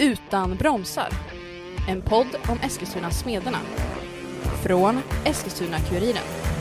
Utan 0.00 0.56
bromsar. 0.56 1.08
En 1.88 2.02
podd 2.02 2.26
om 2.48 2.58
Eskilstuna 2.62 3.10
Smederna. 3.10 3.58
Från 4.62 5.00
Eskilstuna-Kuriren. 5.24 6.57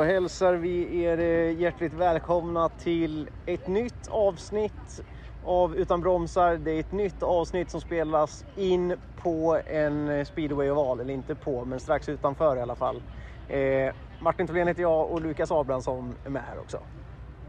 Då 0.00 0.04
hälsar 0.04 0.54
vi 0.54 1.02
er 1.02 1.18
eh, 1.18 1.60
hjärtligt 1.60 1.92
välkomna 1.92 2.68
till 2.68 3.28
ett 3.46 3.66
nytt 3.66 4.08
avsnitt 4.08 5.00
av 5.42 5.76
Utan 5.76 6.00
bromsar. 6.00 6.56
Det 6.56 6.70
är 6.70 6.80
ett 6.80 6.92
nytt 6.92 7.22
avsnitt 7.22 7.70
som 7.70 7.80
spelas 7.80 8.44
in 8.56 8.96
på 9.16 9.60
en 9.66 10.08
eh, 10.08 10.24
speedway-oval, 10.24 11.00
eller 11.00 11.14
inte 11.14 11.34
på, 11.34 11.64
men 11.64 11.80
strax 11.80 12.08
utanför 12.08 12.56
i 12.56 12.60
alla 12.60 12.76
fall. 12.76 13.02
Eh, 13.48 13.92
Martin 14.20 14.46
Tholén 14.46 14.68
heter 14.68 14.82
jag 14.82 15.10
och 15.10 15.20
Lukas 15.20 15.50
Abrahamsson 15.50 16.16
är 16.24 16.30
med 16.30 16.42
här 16.42 16.58
också. 16.58 16.80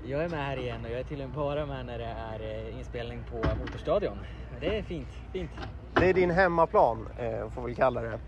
Jag 0.04 0.24
är 0.24 0.30
med 0.30 0.46
här 0.46 0.58
igen 0.58 0.86
och 0.86 0.92
jag 0.92 1.00
är 1.00 1.04
tydligen 1.04 1.32
bara 1.32 1.66
med 1.66 1.86
när 1.86 2.00
det 2.00 2.06
är 2.06 2.40
eh, 2.40 2.78
inspelning 2.78 3.24
på 3.24 3.36
Motorstadion. 3.36 4.18
Det 4.62 4.78
är 4.78 4.84
fint, 4.84 5.10
fint. 5.32 5.52
Det 5.94 6.10
är 6.10 6.14
din 6.14 6.32
hemmaplan, 6.32 7.08
eh, 7.18 7.50
får 7.50 7.62
vi 7.62 7.76
kalla 7.76 8.02
det. 8.02 8.20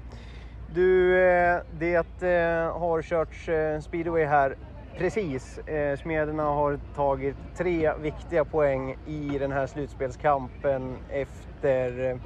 Du, 0.74 1.20
eh, 1.20 1.60
det 1.72 2.24
eh, 2.24 2.80
har 2.80 3.02
körts 3.02 3.50
eh, 3.50 3.80
speedway 3.80 4.26
här 4.26 4.56
precis. 4.98 5.60
Smederna 6.02 6.44
har 6.44 6.80
tagit 6.96 7.36
tre 7.58 7.94
viktiga 8.02 8.46
poäng 8.46 8.98
i 9.06 9.38
den 9.40 9.52
här 9.52 9.68
slutspelskampen 9.68 10.98
efter 11.10 12.20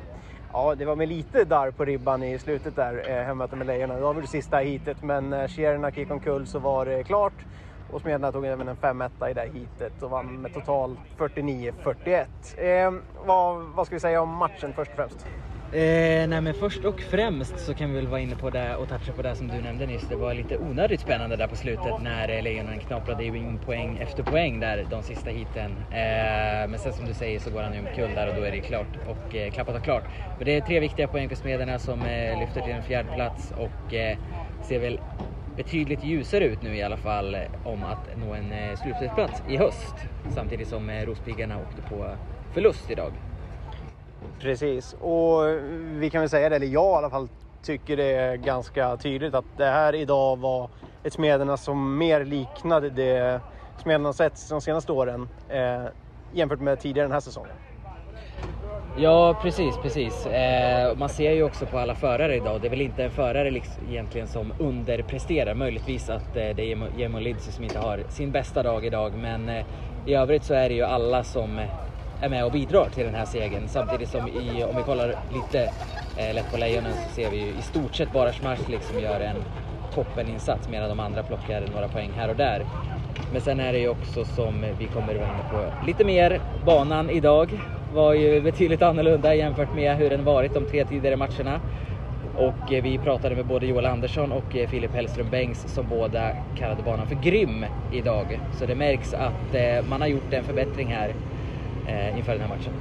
Ja, 0.54 0.76
det 0.76 0.86
var 0.86 0.95
med 0.95 1.08
lite 1.08 1.44
där 1.44 1.72
på 1.72 1.86
ribban 1.86 2.23
i 2.23 2.39
slutet 2.39 2.76
där, 2.76 3.23
hemmöte 3.26 3.56
med 3.56 3.67
Lejonen. 3.67 3.95
Det 3.95 4.02
var 4.02 4.14
väl 4.14 4.22
det 4.22 4.28
sista 4.28 4.58
heatet, 4.58 5.04
men 5.04 5.30
när 5.30 5.48
Sierra 5.48 5.89
gick 5.89 6.11
omkull 6.11 6.48
så 6.48 6.59
var 6.59 6.86
det 6.86 7.04
klart. 7.04 7.45
Och 7.92 8.02
Smederna 8.02 8.32
tog 8.32 8.45
även 8.45 8.67
en 8.67 8.76
5 8.76 9.02
i 9.02 9.34
det 9.34 9.42
här 9.42 9.50
heatet 9.54 10.04
och 10.04 10.09
vann 10.09 10.42
med 10.42 10.54
totalt 10.54 11.00
49-41. 11.17 12.26
Eh, 12.58 12.94
vad, 13.26 13.64
vad 13.64 13.86
ska 13.86 13.95
vi 13.95 14.00
säga 14.00 14.22
om 14.22 14.30
matchen 14.30 14.73
först 14.73 14.92
och 14.92 14.98
främst? 14.98 15.28
Eh, 15.72 16.28
nej 16.28 16.42
men 16.42 16.54
först 16.54 16.86
och 16.86 17.02
främst 17.02 17.60
så 17.60 17.73
kan 17.73 17.90
vi 17.90 17.96
väl 17.96 18.08
vara 18.08 18.20
inne 18.20 18.36
på 18.36 18.50
det 18.50 18.76
och 18.76 18.90
toucha 18.90 19.12
på 19.14 19.22
det 19.22 19.36
som 19.36 19.48
du 19.48 19.62
nämnde 19.62 19.86
nyss. 19.86 20.08
Det 20.10 20.16
var 20.16 20.34
lite 20.34 20.58
onödigt 20.58 21.02
spännande 21.02 21.36
där 21.36 21.48
på 21.48 21.56
slutet 21.56 22.02
när 22.02 22.30
eh, 22.30 22.44
Lejonen 22.44 22.80
knaprade 22.80 23.26
in 23.26 23.60
poäng 23.66 23.98
efter 23.98 24.23
poäng 24.23 24.60
där 24.60 24.88
de 24.90 25.04
sista 25.04 25.30
heaten. 25.30 25.72
Eh, 25.92 26.70
men 26.70 26.80
sen 26.80 26.94
som 26.94 27.06
du 27.06 27.14
säger 27.14 27.40
så 27.40 27.50
går 27.50 27.62
han 27.62 27.73
ju 27.73 27.80
omkull 27.80 28.16
där 28.16 28.30
och 28.30 28.36
då 28.36 28.42
är 28.42 28.52
det 28.52 28.60
klart 28.60 28.88
och 29.08 29.36
eh, 29.36 29.52
klappat 29.52 29.76
och 29.76 29.84
klart. 29.84 30.04
Men 30.38 30.45
det 30.45 30.56
är 30.56 30.62
tre 30.62 30.80
viktiga 30.80 31.08
poäng 31.08 31.30
för 31.30 31.36
Smederna 31.36 31.80
som 31.80 32.02
eh, 32.02 32.40
lyfter 32.40 32.62
till 32.62 32.73
en 32.73 32.84
fjärde 32.84 33.10
plats 33.16 33.54
och 33.58 33.94
eh, 33.94 34.18
ser 34.64 34.80
väl 34.80 35.00
betydligt 35.56 36.04
ljusare 36.04 36.44
ut 36.44 36.62
nu 36.62 36.76
i 36.76 36.84
alla 36.84 36.98
fall 36.98 37.36
eh, 37.36 37.42
om 37.64 37.84
att 37.84 38.18
nå 38.18 38.34
en 38.34 38.78
slutspelsplats 38.78 39.44
i 39.50 39.58
höst. 39.58 39.95
Samtidigt 40.30 40.68
som 40.68 40.92
Rospiggarna 40.92 41.58
åkte 41.58 41.82
på 41.82 42.16
förlust 42.54 42.92
idag. 42.92 43.12
Precis, 44.39 44.94
och 44.94 45.47
vi 46.02 46.09
kan 46.11 46.22
väl 46.22 46.30
säga 46.30 46.50
det, 46.50 46.56
eller 46.56 46.67
jag 46.67 46.94
i 46.94 46.97
alla 46.97 47.09
fall 47.09 47.30
tycker 47.66 47.97
det 47.97 48.03
är 48.03 48.36
ganska 48.38 48.97
tydligt 48.97 49.33
att 49.36 49.45
det 49.58 49.66
här 49.66 49.95
idag 49.95 50.39
var 50.39 50.72
ett 51.03 51.14
Smederna 51.14 51.58
som 51.58 51.97
mer 51.97 52.25
liknade 52.25 52.89
det 52.89 53.42
Smederna 53.75 54.14
sett 54.14 54.50
de 54.50 54.61
senaste 54.61 54.92
åren 54.92 55.30
eh, 55.48 55.86
jämfört 56.31 56.59
med 56.59 56.80
tidigare 56.80 57.05
den 57.08 57.11
här 57.14 57.20
säsongen. 57.20 57.58
Ja, 58.94 59.36
precis, 59.42 59.78
precis. 59.78 60.25
Eh, 60.25 60.95
man 60.95 61.09
ser 61.09 61.31
ju 61.31 61.44
också 61.44 61.67
på 61.67 61.78
alla 61.80 61.95
förare 61.95 62.36
idag. 62.36 62.61
Det 62.61 62.67
är 62.67 62.70
väl 62.70 62.81
inte 62.81 63.03
en 63.03 63.11
förare 63.11 63.52
liksom, 63.52 63.83
egentligen 63.83 64.27
som 64.27 64.54
underpresterar. 64.58 65.55
Möjligtvis 65.55 66.10
att 66.10 66.36
eh, 66.36 66.49
det 66.49 66.64
är 66.64 66.89
Jemo 66.99 67.20
Lidse 67.20 67.52
som 67.52 67.64
inte 67.64 67.80
har 67.80 68.05
sin 68.10 68.32
bästa 68.32 68.64
dag 68.64 68.86
idag. 68.86 69.17
Men 69.17 69.49
eh, 69.49 69.66
i 70.04 70.14
övrigt 70.14 70.43
så 70.43 70.54
är 70.54 70.70
det 70.70 70.76
ju 70.76 70.83
alla 70.83 71.23
som 71.23 71.60
eh, 71.60 71.70
är 72.22 72.30
med 72.30 72.45
och 72.45 72.52
bidrar 72.52 72.89
till 72.89 73.05
den 73.05 73.16
här 73.16 73.26
segern. 73.26 73.67
Samtidigt 73.67 74.10
som 74.10 74.28
i, 74.28 74.64
om 74.64 74.76
vi 74.76 74.83
kollar 74.83 75.16
lite 75.33 75.70
eh, 76.17 76.33
lätt 76.33 76.52
på 76.52 76.58
Lejonen 76.58 76.94
så 76.94 77.16
ser 77.16 77.32
vi 77.32 77.38
ju 77.38 77.48
i 77.48 77.61
stort 77.61 77.95
sett 77.95 78.14
bara 78.14 78.33
Schmarzlik 78.33 78.83
som 78.83 79.00
gör 79.00 79.20
en 79.20 79.36
toppeninsats 79.94 80.70
medan 80.70 80.89
de 80.89 81.00
andra 81.00 81.23
plockar 81.23 81.64
några 81.73 81.88
poäng 81.88 82.11
här 82.17 82.30
och 82.30 82.36
där. 82.36 82.66
Men 83.32 83.42
sen 83.42 83.60
är 83.60 83.73
det 83.73 83.80
ju 83.80 83.89
också 83.89 84.26
som 84.26 84.66
vi 84.80 84.88
kommer 84.88 85.14
vända 85.14 85.44
på 85.52 85.86
lite 85.88 86.04
mer. 86.04 86.42
Banan 86.66 87.10
idag 87.10 87.50
var 87.94 88.14
ju 88.14 88.42
betydligt 88.42 88.82
annorlunda 88.82 89.36
jämfört 89.36 89.76
med 89.76 89.95
hur 89.95 90.10
den 90.10 90.23
varit 90.23 90.54
de 90.54 90.66
tre 90.66 90.86
tidigare 90.86 91.16
matcherna. 91.16 91.61
Och 92.38 92.73
eh, 92.73 92.84
vi 92.84 92.98
pratade 92.98 93.36
med 93.36 93.45
både 93.45 93.66
Joel 93.66 93.86
Andersson 93.86 94.32
och 94.32 94.55
eh, 94.55 94.67
Filip 94.67 94.94
Hellström 94.94 95.30
Bengts 95.30 95.73
som 95.73 95.88
båda 95.89 96.32
kallade 96.55 96.84
banan 96.84 97.08
för 97.08 97.16
grym 97.16 97.66
idag. 97.94 98.39
Så 98.60 98.66
det 98.66 98.76
märks 98.76 99.14
att 99.14 99.55
eh, 99.55 99.89
man 99.89 100.02
har 100.02 100.08
gjort 100.08 100.34
en 100.34 100.44
förbättring 100.44 100.88
här 100.88 101.14
inför 102.17 102.31
den 102.31 102.42
här 102.42 102.49
matchen. 102.49 102.73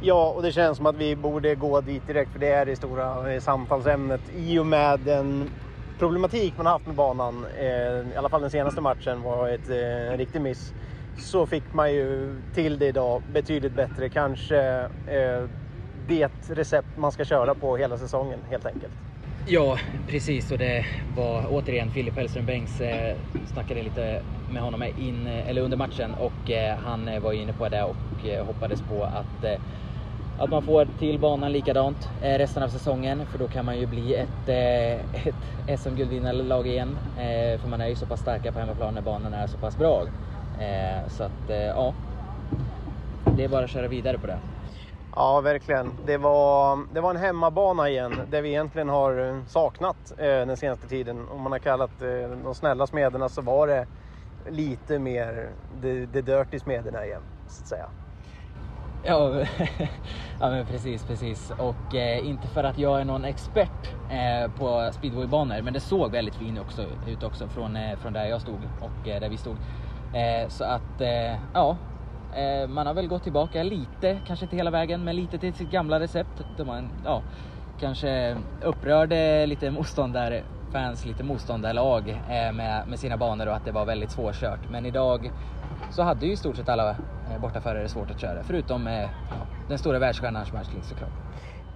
Ja, 0.00 0.32
och 0.36 0.42
det 0.42 0.52
känns 0.52 0.76
som 0.76 0.86
att 0.86 0.96
vi 0.96 1.16
borde 1.16 1.54
gå 1.54 1.80
dit 1.80 2.06
direkt 2.06 2.32
för 2.32 2.38
det 2.38 2.52
är 2.52 2.66
det 2.66 2.76
stora 2.76 3.40
samtalsämnet 3.40 4.20
i 4.36 4.58
och 4.58 4.66
med 4.66 5.00
den 5.00 5.50
problematik 5.98 6.54
man 6.56 6.66
haft 6.66 6.86
med 6.86 6.94
banan. 6.94 7.46
I 8.12 8.16
alla 8.16 8.28
fall 8.28 8.40
den 8.40 8.50
senaste 8.50 8.80
matchen 8.80 9.22
var 9.22 9.48
ett, 9.48 9.68
en 9.68 10.16
riktig 10.16 10.40
miss. 10.40 10.72
Så 11.18 11.46
fick 11.46 11.72
man 11.72 11.92
ju 11.92 12.36
till 12.54 12.78
det 12.78 12.86
idag 12.86 13.22
betydligt 13.32 13.72
bättre. 13.72 14.08
Kanske 14.08 14.88
det 16.08 16.30
recept 16.48 16.96
man 16.96 17.12
ska 17.12 17.24
köra 17.24 17.54
på 17.54 17.76
hela 17.76 17.98
säsongen 17.98 18.38
helt 18.50 18.66
enkelt. 18.66 18.92
Ja, 19.46 19.78
precis. 20.08 20.52
Och 20.52 20.58
det 20.58 20.86
var 21.16 21.46
återigen 21.50 21.90
Filip 21.90 22.16
Hellström 22.16 22.46
Bengts 22.46 22.80
eh, 22.80 23.16
snackade 23.52 23.82
lite 23.82 24.22
med 24.52 24.62
honom 24.62 24.82
in, 24.82 25.26
eh, 25.26 25.50
eller 25.50 25.62
under 25.62 25.76
matchen 25.76 26.14
och 26.14 26.50
eh, 26.50 26.76
han 26.76 27.08
eh, 27.08 27.20
var 27.20 27.32
inne 27.32 27.52
på 27.52 27.68
det 27.68 27.82
och 27.82 28.46
hoppades 28.46 28.82
på 28.82 29.04
att, 29.04 29.44
att 30.38 30.50
man 30.50 30.62
får 30.62 30.86
till 30.98 31.18
banan 31.18 31.52
likadant 31.52 32.08
resten 32.20 32.62
av 32.62 32.68
säsongen 32.68 33.26
för 33.26 33.38
då 33.38 33.48
kan 33.48 33.64
man 33.64 33.78
ju 33.78 33.86
bli 33.86 34.14
ett, 34.14 34.48
ett 35.12 35.80
SM-guldvinnarlag 35.80 36.66
igen. 36.66 36.98
för 37.60 37.68
man 37.68 37.80
är 37.80 37.88
ju 37.88 37.96
så 37.96 38.06
pass 38.06 38.20
starka 38.20 38.52
på 38.52 38.58
hemmaplan 38.58 38.94
när 38.94 39.02
banan 39.02 39.34
är 39.34 39.46
så 39.46 39.58
pass 39.58 39.76
bra. 39.78 40.02
så 41.08 41.22
att 41.24 41.48
ja, 41.48 41.94
det 43.36 43.44
är 43.44 43.48
bara 43.48 43.64
att 43.64 43.70
köra 43.70 43.88
vidare 43.88 44.18
på 44.18 44.26
det. 44.26 44.38
Ja, 45.18 45.40
verkligen. 45.40 45.90
Det 46.06 46.16
var, 46.16 46.78
det 46.94 47.00
var 47.00 47.10
en 47.10 47.16
hemmabana 47.16 47.88
igen, 47.88 48.20
det 48.30 48.40
vi 48.40 48.48
egentligen 48.48 48.88
har 48.88 49.42
saknat 49.48 50.12
eh, 50.18 50.26
den 50.26 50.56
senaste 50.56 50.88
tiden. 50.88 51.28
Om 51.28 51.42
man 51.42 51.52
har 51.52 51.58
kallat 51.58 52.02
eh, 52.02 52.30
de 52.44 52.54
snälla 52.54 52.86
smederna 52.86 53.28
så 53.28 53.42
var 53.42 53.66
det 53.66 53.86
lite 54.50 54.98
mer 54.98 55.50
the 55.82 56.06
det 56.06 56.22
dirty 56.22 56.58
smederna 56.58 57.06
igen, 57.06 57.22
så 57.48 57.62
att 57.62 57.68
säga. 57.68 57.86
Ja, 59.04 59.44
ja 60.40 60.50
men 60.50 60.66
precis, 60.66 61.04
precis. 61.04 61.52
Och 61.58 61.94
eh, 61.94 62.28
inte 62.28 62.48
för 62.48 62.64
att 62.64 62.78
jag 62.78 63.00
är 63.00 63.04
någon 63.04 63.24
expert 63.24 63.94
eh, 64.10 64.50
på 64.52 64.90
speedwaybanor, 64.92 65.62
men 65.62 65.72
det 65.72 65.80
såg 65.80 66.12
väldigt 66.12 66.34
fint 66.34 66.60
också, 66.60 66.86
ut 67.06 67.22
också 67.22 67.48
från, 67.48 67.76
eh, 67.76 67.98
från 67.98 68.12
där 68.12 68.26
jag 68.26 68.40
stod 68.40 68.60
och 68.80 69.08
eh, 69.08 69.20
där 69.20 69.28
vi 69.28 69.36
stod. 69.36 69.56
Eh, 70.14 70.48
så 70.48 70.64
att, 70.64 71.00
eh, 71.00 71.36
ja, 71.54 71.76
Eh, 72.34 72.68
man 72.68 72.86
har 72.86 72.94
väl 72.94 73.08
gått 73.08 73.22
tillbaka 73.22 73.62
lite, 73.62 74.20
kanske 74.26 74.44
inte 74.44 74.56
hela 74.56 74.70
vägen, 74.70 75.04
men 75.04 75.16
lite 75.16 75.38
till 75.38 75.54
sitt 75.54 75.70
gamla 75.70 76.00
recept. 76.00 76.44
Där 76.56 76.64
man 76.64 76.88
ja, 77.04 77.22
kanske 77.80 78.36
upprörde 78.62 79.46
lite 79.46 79.70
motståndarfans, 79.70 81.04
lite 81.04 81.22
motståndarlag 81.22 82.08
eh, 82.08 82.52
med, 82.52 82.88
med 82.88 82.98
sina 82.98 83.16
banor 83.16 83.46
och 83.46 83.54
att 83.54 83.64
det 83.64 83.72
var 83.72 83.84
väldigt 83.84 84.10
svårkört. 84.10 84.60
Men 84.70 84.86
idag 84.86 85.32
så 85.90 86.02
hade 86.02 86.26
ju 86.26 86.32
i 86.32 86.36
stort 86.36 86.56
sett 86.56 86.68
alla 86.68 86.90
eh, 86.90 87.40
bortaförare 87.40 87.88
svårt 87.88 88.10
att 88.10 88.20
köra, 88.20 88.42
förutom 88.42 88.86
ja, 88.86 89.08
den 89.68 89.78
stora 89.78 89.98
världsstjärnan 89.98 90.44
Schmerzling 90.44 90.82
såklart. 90.82 91.12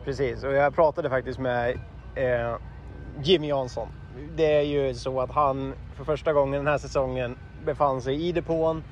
Precis, 0.04 0.44
och 0.44 0.52
jag 0.52 0.74
pratade 0.74 1.10
faktiskt 1.10 1.38
med 1.38 1.70
eh, 2.14 2.56
Jimmy 3.22 3.48
Jansson. 3.48 3.88
Det 4.36 4.56
är 4.56 4.62
ju 4.62 4.94
så 4.94 5.20
att 5.20 5.30
han 5.32 5.74
för 5.94 6.04
första 6.04 6.32
gången 6.32 6.64
den 6.64 6.66
här 6.66 6.78
säsongen 6.78 7.36
befann 7.64 8.02
sig 8.02 8.28
i 8.28 8.32
depån 8.32 8.82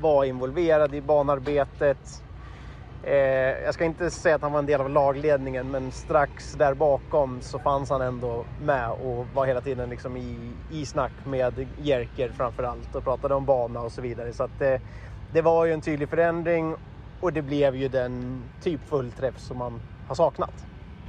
var 0.00 0.24
involverad 0.24 0.94
i 0.94 1.00
banarbetet. 1.00 2.22
Eh, 3.02 3.14
jag 3.64 3.74
ska 3.74 3.84
inte 3.84 4.10
säga 4.10 4.34
att 4.34 4.42
han 4.42 4.52
var 4.52 4.58
en 4.58 4.66
del 4.66 4.80
av 4.80 4.90
lagledningen, 4.90 5.70
men 5.70 5.92
strax 5.92 6.52
där 6.52 6.74
bakom 6.74 7.42
så 7.42 7.58
fanns 7.58 7.90
han 7.90 8.02
ändå 8.02 8.44
med 8.60 8.90
och 8.90 9.26
var 9.34 9.46
hela 9.46 9.60
tiden 9.60 9.90
liksom 9.90 10.16
i, 10.16 10.54
i 10.70 10.86
snack 10.86 11.12
med 11.24 11.68
Jerker 11.78 12.28
framför 12.36 12.62
allt 12.62 12.94
och 12.94 13.04
pratade 13.04 13.34
om 13.34 13.46
bana 13.46 13.80
och 13.80 13.92
så 13.92 14.02
vidare. 14.02 14.32
Så 14.32 14.44
att, 14.44 14.60
eh, 14.60 14.74
det 15.32 15.42
var 15.42 15.64
ju 15.64 15.72
en 15.72 15.80
tydlig 15.80 16.08
förändring 16.08 16.74
och 17.20 17.32
det 17.32 17.42
blev 17.42 17.76
ju 17.76 17.88
den 17.88 18.42
typ 18.62 18.80
fullträff 18.88 19.38
som 19.38 19.58
man 19.58 19.80
har 20.08 20.14
saknat. 20.14 20.66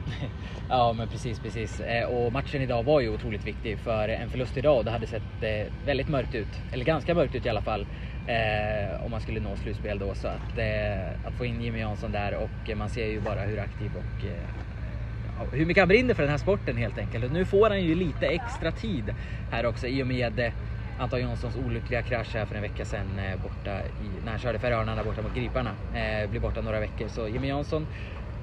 Ja 0.70 0.94
men 0.94 1.08
precis, 1.08 1.40
precis. 1.40 1.80
Eh, 1.80 2.06
och 2.06 2.34
matchen 2.34 2.62
idag 2.62 2.84
var 2.84 3.00
ju 3.00 3.10
otroligt 3.10 3.48
viktig 3.48 3.80
för 3.80 4.10
en 4.10 4.30
förlust 4.30 4.58
idag 4.58 4.86
det 4.86 4.92
hade 4.92 5.08
sett 5.08 5.44
eh, 5.44 5.86
väldigt 5.86 6.08
mörkt 6.08 6.36
ut. 6.36 6.48
Eller 6.72 6.86
ganska 6.86 7.16
mörkt 7.16 7.36
ut 7.36 7.46
i 7.46 7.50
alla 7.50 7.62
fall. 7.62 7.88
Eh, 8.28 9.06
om 9.06 9.12
man 9.12 9.22
skulle 9.22 9.40
nå 9.40 9.56
slutspel 9.56 10.00
då. 10.00 10.16
Så 10.16 10.28
att, 10.28 10.58
eh, 10.58 11.28
att 11.28 11.34
få 11.38 11.46
in 11.46 11.62
Jimmy 11.62 11.80
Jansson 11.80 12.12
där 12.12 12.36
och 12.36 12.70
eh, 12.70 12.76
man 12.78 12.90
ser 12.90 13.06
ju 13.06 13.20
bara 13.20 13.42
hur 13.42 13.60
aktiv 13.60 13.92
och 13.96 14.26
eh, 14.26 15.52
hur 15.52 15.66
mycket 15.66 15.82
han 15.82 15.88
brinner 15.88 16.14
för 16.14 16.24
den 16.24 16.32
här 16.32 16.38
sporten 16.38 16.78
helt 16.78 16.98
enkelt. 16.98 17.26
Och 17.26 17.32
nu 17.32 17.46
får 17.46 17.70
han 17.70 17.82
ju 17.82 17.96
lite 17.96 18.28
extra 18.28 18.72
tid 18.72 19.14
här 19.52 19.66
också 19.66 19.88
i 19.88 20.04
och 20.04 20.08
med 20.08 20.40
eh, 20.40 20.54
Anton 21.00 21.20
Janssons 21.20 21.56
olyckliga 21.56 22.02
krasch 22.02 22.36
här 22.36 22.46
för 22.46 22.56
en 22.56 22.62
vecka 22.62 22.86
sedan 22.86 23.20
eh, 23.20 23.42
borta 23.42 23.80
i, 23.80 24.24
när 24.24 24.32
han 24.32 24.40
körde 24.40 24.60
Färöarna 24.60 25.04
borta 25.04 25.22
mot 25.22 25.36
Griparna. 25.36 25.72
Eh, 25.96 26.30
blir 26.30 26.40
borta 26.40 26.62
några 26.62 26.80
veckor 26.80 27.08
så 27.08 27.28
Jimmy 27.28 27.48
Jansson 27.48 27.88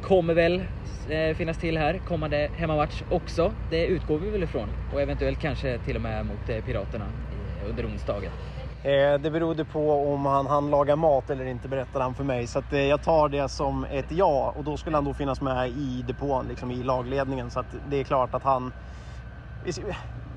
kommer 0.02 0.34
väl 0.34 0.62
eh, 1.08 1.36
finnas 1.36 1.58
till 1.58 1.76
här 1.76 1.98
kommande 2.08 2.50
hemmamatch 2.56 3.02
också. 3.10 3.52
Det 3.70 3.86
utgår 3.86 4.18
vi 4.18 4.30
väl 4.30 4.42
ifrån 4.42 4.68
och 4.92 5.02
eventuellt 5.02 5.40
kanske 5.40 5.78
till 5.78 5.96
och 5.96 6.02
med 6.02 6.26
mot 6.26 6.48
eh, 6.48 6.64
Piraterna 6.64 7.04
eh, 7.04 7.70
under 7.70 7.86
onsdagen. 7.86 8.30
Eh, 8.84 9.18
det 9.20 9.30
berodde 9.30 9.64
på 9.64 10.12
om 10.14 10.26
han 10.26 10.46
hann 10.46 10.70
laga 10.70 10.96
mat 10.96 11.30
eller 11.30 11.44
inte 11.44 11.68
berättade 11.68 12.04
han 12.04 12.14
för 12.14 12.24
mig. 12.24 12.46
Så 12.46 12.58
att, 12.58 12.72
eh, 12.72 12.80
jag 12.80 13.02
tar 13.02 13.28
det 13.28 13.48
som 13.48 13.84
ett 13.84 14.10
ja 14.12 14.52
och 14.56 14.64
då 14.64 14.76
skulle 14.76 14.96
han 14.96 15.04
då 15.04 15.14
finnas 15.14 15.40
med 15.40 15.70
i 15.70 16.02
depån, 16.02 16.46
liksom 16.46 16.70
i 16.70 16.82
lagledningen. 16.82 17.50
Så 17.50 17.60
att 17.60 17.74
det 17.86 17.96
är 17.96 18.04
klart 18.04 18.34
att 18.34 18.42
han... 18.42 18.72
Vi, 19.64 19.72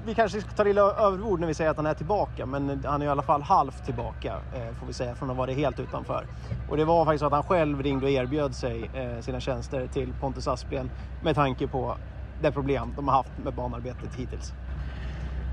vi 0.05 0.15
kanske 0.15 0.41
tar 0.41 0.67
illa 0.67 0.81
överord 0.81 1.39
när 1.39 1.47
vi 1.47 1.53
säger 1.53 1.71
att 1.71 1.77
han 1.77 1.85
är 1.85 1.93
tillbaka, 1.93 2.45
men 2.45 2.83
han 2.85 3.01
är 3.01 3.05
i 3.05 3.09
alla 3.09 3.21
fall 3.21 3.41
halvt 3.41 3.85
tillbaka 3.85 4.35
eh, 4.51 4.73
får 4.73 4.87
vi 4.87 4.93
säga, 4.93 5.15
från 5.15 5.29
att 5.29 5.37
vara 5.37 5.51
helt 5.51 5.79
utanför. 5.79 6.25
Och 6.67 6.77
det 6.77 6.85
var 6.85 7.05
faktiskt 7.05 7.19
så 7.19 7.25
att 7.25 7.33
han 7.33 7.43
själv 7.43 7.83
ringde 7.83 8.05
och 8.05 8.11
erbjöd 8.11 8.55
sig 8.55 8.89
sina 9.21 9.39
tjänster 9.39 9.87
till 9.87 10.13
Pontus 10.13 10.47
Asplien 10.47 10.89
med 11.19 11.35
tanke 11.35 11.67
på 11.67 11.97
det 12.41 12.51
problem 12.51 12.93
de 12.95 13.07
har 13.07 13.15
haft 13.15 13.37
med 13.37 13.53
banarbetet 13.53 14.15
hittills. 14.15 14.53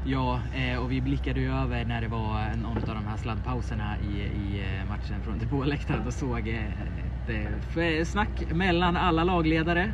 Ja, 0.07 0.43
eh, 0.53 0.79
och 0.79 0.93
vi 0.93 1.01
blickade 1.01 1.41
ju 1.41 1.53
över 1.53 1.85
när 1.85 2.01
det 2.01 2.09
var 2.09 2.57
någon 2.57 2.79
av 2.79 2.85
de 2.95 3.07
här 3.07 3.17
sladdpauserna 3.17 4.01
i, 4.01 4.21
i 4.21 4.79
eh, 4.79 4.85
matchen 4.85 5.23
från 5.23 5.35
typ 5.41 5.41
depåläktaren 5.51 6.07
och 6.07 6.15
såg 6.15 6.49
ett 6.49 7.29
eh, 7.29 8.05
snack 8.05 8.43
mellan 8.51 8.97
alla 8.97 9.25
lagledare. 9.25 9.93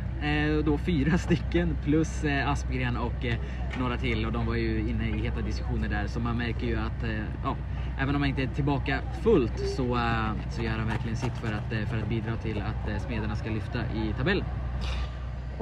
Då 0.65 0.77
fyra 0.77 1.17
stycken 1.17 1.75
plus 1.77 2.23
Aspgren 2.45 2.97
och 2.97 3.25
några 3.73 3.97
till 3.97 4.25
och 4.25 4.31
de 4.31 4.45
var 4.45 4.55
ju 4.55 4.89
inne 4.89 5.09
i 5.11 5.21
heta 5.21 5.41
diskussioner 5.41 5.89
där 5.89 6.07
så 6.07 6.19
man 6.19 6.37
märker 6.37 6.67
ju 6.67 6.75
att 6.77 7.03
ja, 7.41 7.57
även 7.95 8.15
om 8.15 8.19
man 8.21 8.29
inte 8.29 8.43
är 8.43 8.47
tillbaka 8.47 9.01
fullt 9.11 9.59
så, 9.59 9.99
så 10.49 10.61
gör 10.61 10.77
han 10.77 10.87
verkligen 10.87 11.17
sitt 11.17 11.37
för 11.37 11.51
att, 11.51 11.67
för 11.89 11.97
att 11.97 12.05
bidra 12.05 12.37
till 12.37 12.61
att 12.61 12.87
Smederna 13.01 13.35
ska 13.35 13.49
lyfta 13.49 13.87
i 13.89 14.13
tabellen. 14.13 14.47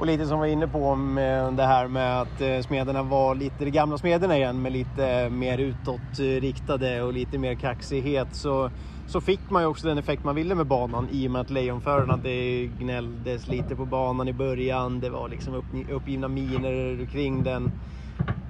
Och 0.00 0.06
lite 0.06 0.26
som 0.26 0.40
vi 0.40 0.48
var 0.48 0.52
inne 0.52 0.68
på 0.68 0.94
med 0.94 1.52
det 1.54 1.66
här 1.66 1.88
med 1.88 2.20
att 2.20 2.40
eh, 2.40 2.60
smederna 2.60 3.02
var 3.02 3.34
lite 3.34 3.64
de 3.64 3.70
gamla 3.70 3.98
smederna 3.98 4.36
igen 4.36 4.62
med 4.62 4.72
lite 4.72 5.06
eh, 5.06 5.30
mer 5.30 5.58
utåtriktade 5.58 7.02
och 7.02 7.12
lite 7.12 7.38
mer 7.38 7.54
kaxighet 7.54 8.34
så, 8.34 8.70
så 9.06 9.20
fick 9.20 9.50
man 9.50 9.62
ju 9.62 9.68
också 9.68 9.86
den 9.86 9.98
effekt 9.98 10.24
man 10.24 10.34
ville 10.34 10.54
med 10.54 10.66
banan 10.66 11.08
i 11.10 11.26
och 11.26 11.30
med 11.30 11.40
att 11.40 11.50
lejonförarna 11.50 12.16
det 12.16 12.66
gnälldes 12.66 13.48
lite 13.48 13.76
på 13.76 13.84
banan 13.84 14.28
i 14.28 14.32
början. 14.32 15.00
Det 15.00 15.10
var 15.10 15.28
liksom 15.28 15.54
upp, 15.54 15.66
uppgivna 15.88 16.28
miner 16.28 17.06
kring 17.06 17.44
den. 17.44 17.70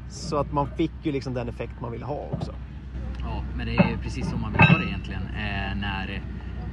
Så 0.09 0.37
att 0.37 0.53
man 0.53 0.69
fick 0.77 0.93
ju 1.03 1.13
liksom 1.13 1.35
den 1.35 1.49
effekt 1.49 1.81
man 1.81 1.93
ville 1.93 2.05
ha 2.05 2.29
också. 2.33 2.53
Ja, 3.23 3.45
men 3.55 3.67
det 3.67 3.77
är 3.77 3.97
precis 3.97 4.31
så 4.31 4.37
man 4.37 4.53
vill 4.53 4.63
ha 4.63 4.79
det 4.79 4.87
egentligen. 4.87 5.23
Eh, 5.23 5.75
när 5.77 6.23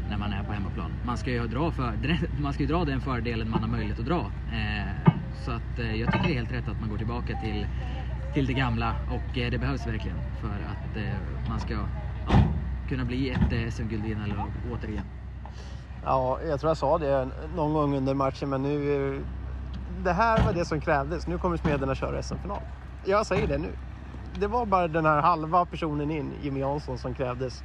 när 0.10 0.18
man 0.18 0.34
är 0.34 0.44
på 0.44 0.54
hemmaplan. 0.54 0.92
Man 1.06 1.18
ska 1.18 1.32
ju 1.32 1.48
dra, 1.48 1.72
för, 1.72 1.94
man 2.42 2.54
ska 2.54 2.64
ju 2.64 2.68
dra 2.68 2.86
den 2.86 3.02
fördelen 3.02 3.50
man 3.50 3.62
har 3.62 3.70
möjlighet 3.70 4.00
att 4.00 4.06
dra. 4.06 4.32
Eh, 4.52 5.12
så 5.46 5.52
att 5.52 5.80
eh, 5.80 5.96
jag 5.96 6.14
tycker 6.14 6.28
det 6.28 6.34
är 6.34 6.38
helt 6.38 6.52
rätt 6.52 6.68
att 6.68 6.80
man 6.80 6.90
går 6.90 6.98
tillbaka 6.98 7.36
till, 7.42 7.68
till 8.34 8.46
det 8.46 8.54
gamla 8.54 8.96
och 9.10 9.38
eh, 9.38 9.52
det 9.52 9.58
behövs 9.58 9.88
verkligen 9.88 10.18
för 10.42 10.48
att 10.48 11.20
man 11.50 11.60
ska 11.60 11.74
ja, 11.74 12.44
kunna 12.90 13.06
bli 13.06 13.30
ett 13.30 13.74
SM-guldvinnarlag 13.74 14.52
återigen. 14.72 15.06
Ja, 16.04 16.40
jag 16.48 16.60
tror 16.60 16.70
jag 16.70 16.78
sa 16.78 16.98
det 16.98 17.30
någon 17.56 17.74
gång 17.74 17.96
under 17.96 18.14
matchen, 18.14 18.50
men 18.50 18.64
nu... 18.64 19.22
Det 20.04 20.14
här 20.14 20.46
var 20.46 20.54
det 20.54 20.66
som 20.66 20.82
krävdes. 20.82 21.28
Nu 21.28 21.38
kommer 21.38 21.58
Smederna 21.58 21.96
köra 21.96 22.24
SM-final. 22.24 22.62
Jag 23.06 23.26
säger 23.26 23.48
det 23.48 23.58
nu. 23.58 23.70
Det 24.40 24.48
var 24.48 24.66
bara 24.66 24.88
den 24.88 25.06
här 25.06 25.22
halva 25.22 25.66
personen 25.66 26.12
in, 26.12 26.34
Jimmy 26.42 26.60
Jansson, 26.60 26.98
som 26.98 27.14
krävdes 27.14 27.64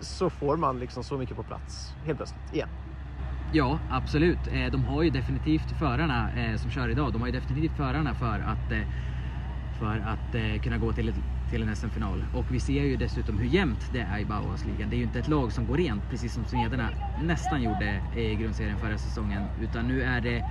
så 0.00 0.30
får 0.30 0.56
man 0.56 0.78
liksom 0.78 1.04
så 1.04 1.18
mycket 1.18 1.36
på 1.36 1.42
plats 1.42 1.94
helt 2.04 2.18
plötsligt 2.18 2.52
igen. 2.52 2.68
Ja, 3.52 3.78
absolut. 3.90 4.38
Eh, 4.52 4.66
de 4.66 4.84
har 4.84 5.02
ju 5.02 5.10
definitivt 5.10 5.78
förarna 5.78 6.32
eh, 6.32 6.56
som 6.56 6.70
kör 6.70 6.88
idag. 6.88 7.12
De 7.12 7.20
har 7.20 7.28
ju 7.28 7.32
definitivt 7.32 7.76
förarna 7.76 8.14
för 8.14 8.40
att, 8.40 8.72
eh, 8.72 8.80
för 9.78 9.98
att 9.98 10.62
kunna 10.62 10.78
gå 10.78 10.92
till, 10.92 11.14
till 11.50 11.62
en 11.62 11.76
SM-final. 11.76 12.24
Och 12.34 12.44
vi 12.50 12.60
ser 12.60 12.84
ju 12.84 12.96
dessutom 12.96 13.38
hur 13.38 13.46
jämnt 13.46 13.92
det 13.92 14.00
är 14.00 14.18
i 14.18 14.24
Bauhausligan. 14.24 14.90
Det 14.90 14.96
är 14.96 14.98
ju 14.98 15.04
inte 15.04 15.18
ett 15.18 15.28
lag 15.28 15.52
som 15.52 15.66
går 15.66 15.76
rent, 15.76 16.10
precis 16.10 16.34
som 16.34 16.44
Smederna 16.44 16.90
nästan 17.22 17.62
gjorde 17.62 18.02
i 18.16 18.34
grundserien 18.36 18.78
förra 18.78 18.98
säsongen. 18.98 19.48
Utan 19.60 19.88
nu 19.88 20.02
är 20.02 20.20
det 20.20 20.42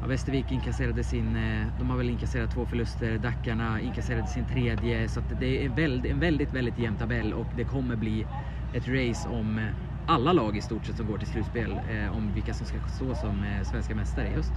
Ja, 0.00 0.06
Västervik 0.06 0.52
inkasserade 0.52 1.04
sin, 1.04 1.34
de 1.78 1.90
har 1.90 1.96
väl 1.96 2.10
inkasserat 2.10 2.50
två 2.50 2.66
förluster, 2.66 3.18
Dackarna 3.18 3.80
inkasserade 3.80 4.26
sin 4.26 4.44
tredje. 4.44 5.08
Så 5.08 5.20
det 5.40 5.64
är 5.64 5.68
väldigt, 5.68 6.12
en 6.12 6.20
väldigt, 6.20 6.52
väldigt 6.52 6.78
jämn 6.78 6.96
tabell 6.96 7.32
och 7.34 7.46
det 7.56 7.64
kommer 7.64 7.96
bli 7.96 8.26
ett 8.74 8.88
race 8.88 9.28
om 9.28 9.58
eh, 9.58 9.64
alla 10.06 10.32
lag 10.32 10.56
i 10.56 10.60
stort 10.60 10.86
sett 10.86 10.96
som 10.96 11.06
går 11.06 11.18
till 11.18 11.28
slutspel 11.28 11.70
eh, 11.70 12.16
om 12.16 12.32
vilka 12.34 12.54
som 12.54 12.66
ska 12.66 12.76
stå 12.96 13.14
som 13.14 13.44
eh, 13.44 13.62
svenska 13.70 13.94
mästare 13.94 14.26
i 14.26 14.30
höst. 14.30 14.52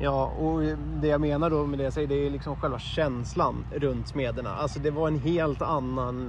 Ja, 0.00 0.26
och 0.26 0.62
det 1.02 1.08
jag 1.08 1.20
menar 1.20 1.50
då 1.50 1.66
med 1.66 1.78
det 1.78 1.84
jag 1.84 1.92
säger, 1.92 2.08
det 2.08 2.26
är 2.26 2.30
liksom 2.30 2.56
själva 2.56 2.78
känslan 2.78 3.66
runt 3.74 4.08
Smederna. 4.08 4.50
Alltså 4.50 4.80
det 4.80 4.90
var 4.90 5.08
en 5.08 5.18
helt 5.18 5.62
annan 5.62 6.28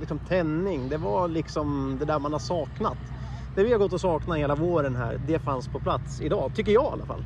liksom, 0.00 0.18
tändning. 0.18 0.88
Det 0.88 0.96
var 0.96 1.28
liksom 1.28 1.96
det 1.98 2.04
där 2.04 2.18
man 2.18 2.32
har 2.32 2.38
saknat. 2.38 2.98
Det 3.56 3.64
vi 3.64 3.72
har 3.72 3.78
gått 3.78 3.92
och 3.92 4.00
saknat 4.00 4.38
hela 4.38 4.54
våren 4.54 4.96
här, 4.96 5.20
det 5.26 5.38
fanns 5.38 5.68
på 5.68 5.80
plats 5.80 6.20
idag, 6.20 6.52
tycker 6.54 6.72
jag 6.72 6.84
i 6.84 6.92
alla 6.92 7.06
fall. 7.06 7.24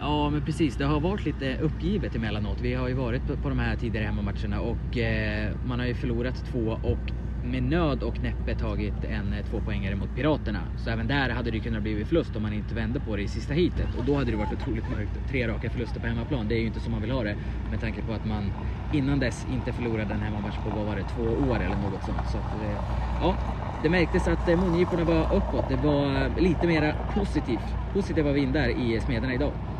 Ja, 0.00 0.30
men 0.30 0.42
precis. 0.42 0.76
Det 0.76 0.84
har 0.84 1.00
varit 1.00 1.24
lite 1.24 1.58
uppgivet 1.58 2.14
emellanåt. 2.14 2.60
Vi 2.60 2.74
har 2.74 2.88
ju 2.88 2.94
varit 2.94 3.26
på, 3.26 3.36
på 3.36 3.48
de 3.48 3.58
här 3.58 3.76
tidigare 3.76 4.06
hemmamatcherna 4.06 4.60
och 4.60 4.98
eh, 4.98 5.52
man 5.64 5.78
har 5.78 5.86
ju 5.86 5.94
förlorat 5.94 6.44
två 6.52 6.78
och 6.82 7.12
med 7.50 7.62
nöd 7.62 8.02
och 8.02 8.22
näppe 8.22 8.54
tagit 8.54 9.04
en 9.04 9.32
eh, 9.32 9.44
tvåpoängare 9.44 9.94
mot 9.94 10.14
Piraterna. 10.14 10.60
Så 10.84 10.90
även 10.90 11.06
där 11.06 11.30
hade 11.30 11.50
det 11.50 11.60
kunnat 11.60 11.82
bli 11.82 12.04
förlust 12.04 12.36
om 12.36 12.42
man 12.42 12.52
inte 12.52 12.74
vände 12.74 13.00
på 13.00 13.16
det 13.16 13.22
i 13.22 13.28
sista 13.28 13.54
hitet. 13.54 13.94
Och 13.98 14.04
då 14.04 14.14
hade 14.14 14.30
det 14.30 14.36
varit 14.36 14.52
otroligt 14.52 14.88
mörkt. 14.88 15.28
Tre 15.30 15.48
raka 15.48 15.70
förluster 15.70 16.00
på 16.00 16.06
hemmaplan. 16.06 16.48
Det 16.48 16.54
är 16.54 16.60
ju 16.60 16.66
inte 16.66 16.80
som 16.80 16.92
man 16.92 17.00
vill 17.00 17.10
ha 17.10 17.22
det. 17.24 17.36
Med 17.70 17.80
tanke 17.80 18.02
på 18.02 18.12
att 18.12 18.24
man 18.24 18.52
innan 18.92 19.18
dess 19.18 19.44
inte 19.44 19.72
förlorade 19.72 20.14
en 20.14 20.22
hemmamatch 20.22 20.58
på, 20.58 20.70
vad 20.70 20.86
var 20.86 20.96
det, 20.96 21.04
två 21.04 21.22
år 21.22 21.60
eller 21.60 21.76
något 21.76 22.04
sånt. 22.04 22.28
Så 22.28 22.38
att, 22.38 22.54
eh, 22.54 22.80
ja, 23.20 23.36
det 23.82 23.88
märktes 23.88 24.28
att 24.28 24.48
eh, 24.48 24.56
mungiporna 24.56 25.04
var 25.04 25.32
uppåt. 25.32 25.68
Det 25.68 25.76
var 25.76 26.40
lite 26.40 26.66
mera 26.66 26.94
positivt. 27.14 27.76
Positiva 27.92 28.32
vindar 28.32 28.68
i 28.68 29.00
Smederna 29.00 29.34
idag. 29.34 29.75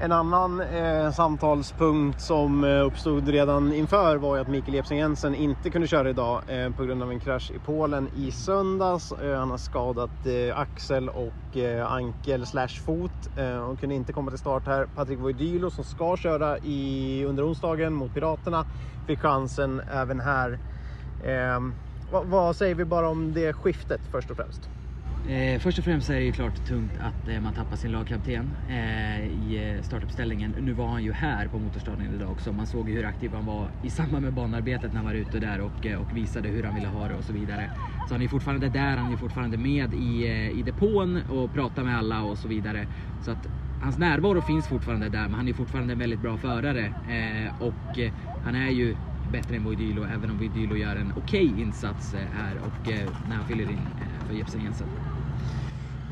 En 0.00 0.12
annan 0.12 0.60
eh, 0.60 1.10
samtalspunkt 1.12 2.20
som 2.20 2.64
eh, 2.64 2.86
uppstod 2.86 3.28
redan 3.28 3.72
inför 3.72 4.16
var 4.16 4.36
ju 4.36 4.42
att 4.42 4.48
Mikael 4.48 4.74
Jepsen 4.74 4.96
Jensen 4.96 5.34
inte 5.34 5.70
kunde 5.70 5.88
köra 5.88 6.10
idag 6.10 6.42
eh, 6.46 6.70
på 6.70 6.84
grund 6.84 7.02
av 7.02 7.10
en 7.10 7.20
krasch 7.20 7.50
i 7.50 7.58
Polen 7.58 8.08
i 8.16 8.30
söndags. 8.30 9.12
Eh, 9.12 9.38
han 9.38 9.50
har 9.50 9.58
skadat 9.58 10.26
eh, 10.26 10.58
axel 10.58 11.08
och 11.08 11.56
eh, 11.56 11.92
ankel 11.92 12.46
slash 12.46 12.68
fot 12.68 13.10
eh, 13.36 13.58
och 13.58 13.80
kunde 13.80 13.94
inte 13.94 14.12
komma 14.12 14.30
till 14.30 14.38
start 14.38 14.66
här. 14.66 14.86
Patrik 14.94 15.18
Voidylo 15.18 15.70
som 15.70 15.84
ska 15.84 16.16
köra 16.16 16.58
i, 16.58 17.24
under 17.24 17.48
onsdagen 17.48 17.92
mot 17.92 18.14
Piraterna 18.14 18.66
fick 19.06 19.20
chansen 19.20 19.80
även 19.92 20.20
här. 20.20 20.58
Eh, 21.24 21.60
vad, 22.12 22.26
vad 22.26 22.56
säger 22.56 22.74
vi 22.74 22.84
bara 22.84 23.08
om 23.08 23.32
det 23.32 23.52
skiftet 23.52 24.00
först 24.10 24.30
och 24.30 24.36
främst? 24.36 24.70
Eh, 25.28 25.58
först 25.58 25.78
och 25.78 25.84
främst 25.84 26.10
är 26.10 26.14
det 26.14 26.24
ju 26.24 26.32
klart 26.32 26.64
tungt 26.64 26.96
att 27.00 27.28
eh, 27.28 27.40
man 27.40 27.54
tappar 27.54 27.76
sin 27.76 27.92
lagkapten 27.92 28.56
eh, 28.68 29.26
i 29.26 29.74
eh, 29.76 29.82
startuppställningen. 29.82 30.54
Nu 30.58 30.72
var 30.72 30.86
han 30.88 31.04
ju 31.04 31.12
här 31.12 31.48
på 31.48 31.58
Motorstadion 31.58 32.14
idag 32.14 32.30
också. 32.30 32.52
Man 32.52 32.66
såg 32.66 32.88
ju 32.88 32.96
hur 32.96 33.04
aktiv 33.04 33.32
han 33.34 33.44
var 33.46 33.70
i 33.82 33.90
samband 33.90 34.24
med 34.24 34.32
banarbetet 34.32 34.92
när 34.92 34.96
han 34.96 35.04
var 35.04 35.14
ute 35.14 35.38
där 35.38 35.60
och, 35.60 35.86
eh, 35.86 35.98
och 36.00 36.16
visade 36.16 36.48
hur 36.48 36.62
han 36.62 36.74
ville 36.74 36.88
ha 36.88 37.08
det 37.08 37.14
och 37.14 37.24
så 37.24 37.32
vidare. 37.32 37.70
Så 38.08 38.14
han 38.14 38.22
är 38.22 38.28
fortfarande 38.28 38.68
där, 38.68 38.96
han 38.96 39.12
är 39.12 39.16
fortfarande 39.16 39.56
med 39.56 39.94
i, 39.94 40.26
eh, 40.26 40.50
i 40.50 40.62
depån 40.62 41.16
och 41.28 41.52
pratar 41.52 41.84
med 41.84 41.98
alla 41.98 42.22
och 42.22 42.38
så 42.38 42.48
vidare. 42.48 42.86
Så 43.24 43.30
att 43.30 43.46
hans 43.80 43.98
närvaro 43.98 44.40
finns 44.40 44.68
fortfarande 44.68 45.08
där, 45.08 45.22
men 45.28 45.34
han 45.34 45.48
är 45.48 45.52
fortfarande 45.52 45.92
en 45.92 45.98
väldigt 45.98 46.20
bra 46.20 46.36
förare 46.38 46.92
och 47.58 47.98
han 48.44 48.54
är 48.54 48.70
ju 48.70 48.96
bättre 49.32 49.56
än 49.56 49.64
Voidilo 49.64 50.04
även 50.04 50.30
om 50.30 50.38
Voidilo 50.38 50.76
gör 50.76 50.96
en 50.96 51.12
okej 51.16 51.46
okay 51.46 51.60
insats 51.62 52.14
här 52.32 52.58
och 52.58 52.88
när 53.22 53.36
han 53.36 53.46
fyller 53.46 53.70
in 53.70 53.94
för 54.26 54.34
Jepsen 54.34 54.60
Jensen. 54.60 55.15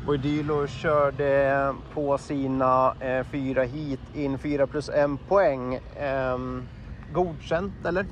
Voidylo 0.05 0.67
körde 0.67 1.73
på 1.93 2.17
sina 2.17 2.95
eh, 2.99 3.25
fyra 3.31 3.63
hit 3.63 3.99
in 4.13 4.37
4 4.39 4.67
plus 4.67 4.89
1 4.89 5.27
poäng. 5.27 5.73
Eh, 5.75 6.37
godkänt 7.13 7.85
eller? 7.85 8.05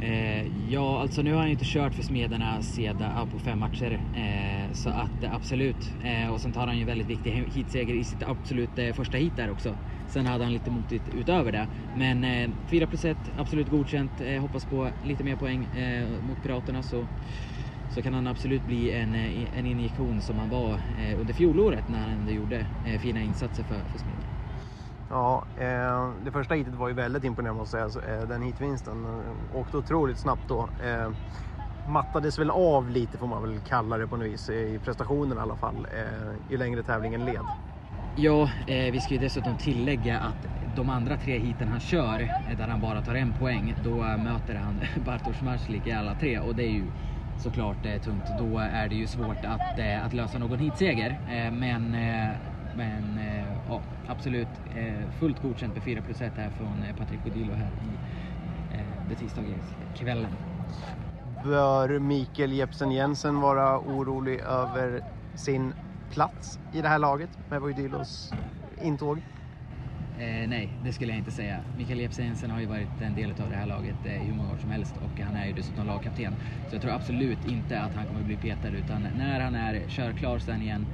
Eh, 0.00 0.72
ja, 0.72 1.00
alltså 1.00 1.22
nu 1.22 1.32
har 1.32 1.38
han 1.38 1.46
ju 1.46 1.52
inte 1.52 1.64
kört 1.64 1.94
för 1.94 2.02
Smederna 2.02 2.62
sedan, 2.62 3.28
på 3.32 3.38
fem 3.38 3.58
matcher. 3.58 4.00
Eh, 4.14 4.72
så 4.72 4.88
att 4.88 5.22
eh, 5.22 5.34
absolut. 5.34 5.92
Eh, 6.04 6.32
och 6.34 6.40
sen 6.40 6.52
tar 6.52 6.66
han 6.66 6.78
ju 6.78 6.84
väldigt 6.84 7.06
viktig 7.06 7.30
heatseger 7.30 7.94
i 7.94 8.04
sitt 8.04 8.22
absolut 8.22 8.78
eh, 8.78 8.92
första 8.92 9.16
heat 9.16 9.36
där 9.36 9.50
också. 9.50 9.74
Sen 10.08 10.26
hade 10.26 10.44
han 10.44 10.52
lite 10.52 10.70
motigt 10.70 11.04
utöver 11.14 11.52
det. 11.52 11.68
Men 11.96 12.24
eh, 12.24 12.50
4 12.70 12.86
plus 12.86 13.04
1, 13.04 13.16
absolut 13.38 13.70
godkänt. 13.70 14.12
Eh, 14.20 14.40
hoppas 14.40 14.64
på 14.64 14.88
lite 15.04 15.24
mer 15.24 15.36
poäng 15.36 15.68
mot 16.28 16.42
Piraterna 16.42 16.82
så, 16.82 17.06
så 17.98 18.02
kan 18.02 18.14
han 18.14 18.26
absolut 18.26 18.66
bli 18.66 18.92
en, 18.92 19.14
en 19.58 19.66
injektion 19.66 20.22
som 20.22 20.38
han 20.38 20.50
var 20.50 20.80
under 21.20 21.34
fjolåret 21.34 21.88
när 21.88 21.98
han 21.98 22.10
ändå 22.10 22.32
gjorde 22.32 22.66
fina 23.02 23.20
insatser 23.20 23.62
för, 23.62 23.78
för 23.78 23.98
Smederna. 23.98 24.38
Ja, 25.10 25.44
eh, 25.56 26.10
det 26.24 26.32
första 26.32 26.54
hitet 26.54 26.74
var 26.74 26.88
ju 26.88 26.94
väldigt 26.94 27.24
imponerande 27.24 27.58
måste 27.58 27.78
jag 27.78 27.92
säga. 27.92 28.22
Eh, 28.22 28.28
den 28.28 28.42
hitvinsten 28.42 29.04
eh, 29.04 29.56
åkte 29.56 29.76
otroligt 29.76 30.18
snabbt 30.18 30.48
då. 30.48 30.68
Eh, 30.84 31.10
mattades 31.88 32.38
väl 32.38 32.50
av 32.50 32.90
lite 32.90 33.18
får 33.18 33.26
man 33.26 33.42
väl 33.42 33.60
kalla 33.60 33.98
det 33.98 34.06
på 34.06 34.16
något 34.16 34.26
vis 34.26 34.50
i 34.50 34.80
prestationen 34.84 35.38
i 35.38 35.40
alla 35.40 35.56
fall. 35.56 35.86
Eh, 35.92 36.50
ju 36.50 36.56
längre 36.56 36.82
tävlingen 36.82 37.24
led. 37.24 37.44
Ja, 38.16 38.50
eh, 38.66 38.92
vi 38.92 39.00
ska 39.00 39.14
ju 39.14 39.20
dessutom 39.20 39.56
tillägga 39.56 40.18
att 40.18 40.46
de 40.76 40.90
andra 40.90 41.16
tre 41.16 41.38
hiten 41.38 41.68
han 41.68 41.80
kör, 41.80 42.20
eh, 42.20 42.58
där 42.58 42.68
han 42.68 42.80
bara 42.80 43.02
tar 43.02 43.14
en 43.14 43.32
poäng, 43.32 43.74
då 43.84 43.94
möter 43.96 44.54
han 44.54 44.80
Bartosz 45.06 45.42
Marslik 45.42 45.86
i 45.86 45.92
alla 45.92 46.14
tre 46.14 46.38
och 46.38 46.54
det 46.54 46.62
är 46.62 46.70
ju 46.70 46.84
såklart 47.38 47.86
eh, 47.86 48.00
tungt. 48.00 48.24
Då 48.38 48.58
är 48.58 48.88
det 48.88 48.94
ju 48.94 49.06
svårt 49.06 49.44
att, 49.44 49.78
eh, 49.78 50.06
att 50.06 50.12
lösa 50.12 50.38
någon 50.38 50.58
hitseger. 50.58 51.10
Eh, 51.10 51.52
men 51.52 51.94
eh, 51.94 52.30
men 52.78 53.18
eh, 53.18 53.44
ja, 53.68 53.80
absolut 54.06 54.48
eh, 54.76 55.10
fullt 55.18 55.42
godkänt 55.42 55.74
med 55.74 55.82
4 55.82 56.02
plus 56.02 56.20
1 56.20 56.32
här 56.36 56.50
från 56.50 56.82
eh, 56.82 56.96
Patrik 56.96 57.24
Godillo 57.24 57.52
här 57.54 57.70
i 57.70 57.94
eh, 58.76 59.08
det 59.08 59.14
tisdagskvällen. 59.14 60.30
Bör 61.44 61.98
Mikael 61.98 62.52
Jepsen 62.52 62.92
Jensen 62.92 63.40
vara 63.40 63.78
orolig 63.78 64.40
över 64.40 65.04
sin 65.34 65.74
plats 66.10 66.58
i 66.72 66.80
det 66.82 66.88
här 66.88 66.98
laget 66.98 67.30
med 67.50 67.60
Voidylos 67.60 68.32
intåg? 68.82 69.22
Eh, 70.20 70.48
nej, 70.48 70.68
det 70.84 70.92
skulle 70.92 71.12
jag 71.12 71.18
inte 71.18 71.30
säga. 71.30 71.60
Mikael 71.76 72.00
Jepsensen 72.00 72.50
har 72.50 72.60
ju 72.60 72.66
varit 72.66 73.02
en 73.02 73.14
del 73.14 73.30
av 73.30 73.50
det 73.50 73.56
här 73.56 73.66
laget 73.66 73.96
eh, 74.04 74.12
hur 74.12 74.34
många 74.34 74.52
år 74.52 74.56
som 74.56 74.70
helst 74.70 74.94
och 74.96 75.20
han 75.20 75.36
är 75.36 75.46
ju 75.46 75.52
dessutom 75.52 75.86
lagkapten. 75.86 76.34
Så 76.68 76.74
jag 76.74 76.82
tror 76.82 76.92
absolut 76.92 77.48
inte 77.48 77.80
att 77.80 77.94
han 77.94 78.06
kommer 78.06 78.22
bli 78.22 78.36
petad 78.36 78.68
utan 78.68 79.06
när 79.18 79.40
han 79.40 79.54
är 79.54 79.82
körklar 79.88 80.38
sen 80.38 80.62
igen 80.62 80.86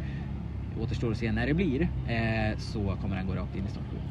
återstår 0.80 1.10
att 1.10 1.18
se 1.18 1.32
när 1.32 1.46
det 1.46 1.54
blir, 1.54 1.82
eh, 1.82 2.58
så 2.58 2.96
kommer 3.02 3.16
han 3.16 3.26
gå 3.26 3.34
rakt 3.34 3.56
in 3.56 3.64
i 3.66 3.70
startgruppen. 3.70 4.08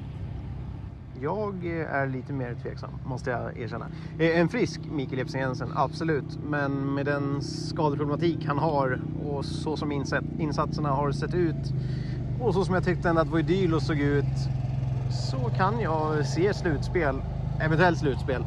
Jag 1.22 1.65
eh, 1.65 1.96
är 1.96 2.08
lite 2.08 2.34
mer 2.34 2.55
tveksam, 2.55 2.89
måste 3.05 3.29
jag 3.29 3.58
erkänna. 3.58 3.86
Eh, 4.20 4.39
en 4.39 4.50
frisk 4.50 4.82
Mikael 4.91 5.17
Jeppsen 5.17 5.55
absolut. 5.75 6.39
Men 6.50 6.93
med 6.93 7.05
den 7.05 7.41
skadeproblematik 7.41 8.46
han 8.46 8.58
har 8.58 9.01
och 9.25 9.46
så 9.46 9.77
som 9.77 9.91
insatserna 10.39 10.89
har 10.89 11.12
sett 11.12 11.34
ut 11.34 11.74
och 12.41 12.53
så 12.53 12.65
som 12.65 12.75
jag 12.75 12.84
tyckte 12.84 13.12
att 13.12 13.27
Voidylo 13.27 13.79
såg 13.79 14.00
ut 14.00 14.50
så 15.13 15.50
kan 15.58 15.79
jag 15.79 16.25
se 16.25 16.53
slutspel, 16.53 17.22
eventuellt 17.62 18.00
slutspel, 18.00 18.46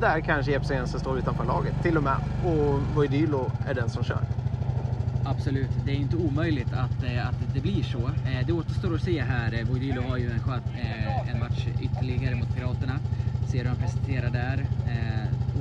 där 0.00 0.20
kanske 0.20 0.52
Jeppsen 0.52 0.76
Jensen 0.76 1.00
står 1.00 1.18
utanför 1.18 1.44
laget 1.44 1.82
till 1.82 1.96
och 1.96 2.02
med 2.02 2.16
och 2.44 2.80
Voidilo 2.94 3.50
är 3.68 3.74
den 3.74 3.90
som 3.90 4.04
kör. 4.04 4.20
Absolut, 5.24 5.70
det 5.84 5.90
är 5.90 5.96
inte 5.96 6.16
omöjligt 6.16 6.72
att, 6.72 7.02
eh, 7.04 7.28
att 7.28 7.54
det 7.54 7.60
blir 7.60 7.82
så. 7.82 7.98
Eh, 7.98 8.46
det 8.46 8.52
återstår 8.52 8.94
att 8.94 9.02
se 9.02 9.22
här. 9.22 9.54
Eh, 9.54 9.66
Voidilo 9.66 10.02
har 10.02 10.16
ju 10.16 10.30
en, 10.30 10.40
eh, 10.76 11.30
en 11.30 11.40
match 11.40 11.66
ytterligare 11.80 12.34
mot 12.34 12.54
Piraterna. 12.56 12.98
Ser 13.48 13.58
hur 13.58 13.68
han 13.68 13.76
presenterar 13.76 14.30
där. 14.30 14.66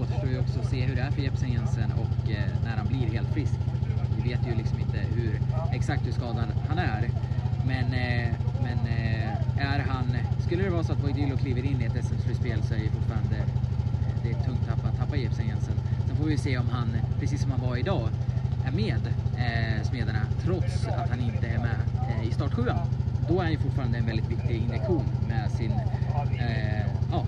Återstår 0.01 0.29
ju 0.29 0.39
också 0.39 0.59
att 0.59 0.69
se 0.69 0.81
hur 0.81 0.95
det 0.95 1.01
är 1.01 1.11
för 1.11 1.21
Jepsen 1.21 1.49
Jensen 1.51 1.91
och 1.91 2.29
när 2.63 2.77
han 2.77 2.87
blir 2.87 3.07
helt 3.07 3.27
frisk. 3.33 3.59
Vi 4.17 4.29
vet 4.29 4.47
ju 4.47 4.55
liksom 4.55 4.79
inte 4.79 4.97
hur, 4.97 5.41
exakt 5.71 6.07
hur 6.07 6.11
skadad 6.11 6.45
han 6.69 6.77
är. 6.77 7.09
Men, 7.67 7.85
men 8.65 8.79
eh, 8.87 9.73
är 9.73 9.79
han, 9.79 10.17
skulle 10.45 10.63
det 10.63 10.69
vara 10.69 10.83
så 10.83 10.93
att 10.93 11.03
Voidylo 11.03 11.37
kliver 11.37 11.65
in 11.65 11.81
i 11.81 11.85
ett 11.85 12.05
SM-slutspel 12.05 12.63
så 12.63 12.73
är 12.73 12.77
det 12.77 12.89
fortfarande 12.89 13.35
eh, 13.35 14.15
det 14.23 14.29
är 14.31 14.43
tungt 14.45 14.67
tapp 14.67 14.85
att 14.85 14.97
tappa 14.97 15.15
Jepsen 15.15 15.47
Jensen. 15.47 15.75
Sen 16.07 16.15
får 16.15 16.25
vi 16.25 16.37
se 16.37 16.57
om 16.57 16.69
han, 16.69 16.87
precis 17.19 17.41
som 17.41 17.51
han 17.51 17.61
var 17.61 17.77
idag, 17.77 18.09
är 18.65 18.71
med 18.71 19.01
eh, 19.37 19.83
Smederna 19.83 20.21
trots 20.43 20.87
att 20.87 21.09
han 21.09 21.19
inte 21.19 21.47
är 21.47 21.59
med 21.59 21.77
eh, 22.09 22.27
i 22.27 22.31
startsjuan. 22.31 22.77
Då 23.29 23.39
är 23.39 23.43
han 23.43 23.51
ju 23.51 23.57
fortfarande 23.57 23.97
en 23.97 24.05
väldigt 24.05 24.29
viktig 24.29 24.55
injektion 24.57 25.05
med 25.27 25.51
sin, 25.51 25.71
eh, 26.39 26.85
ja, 27.11 27.25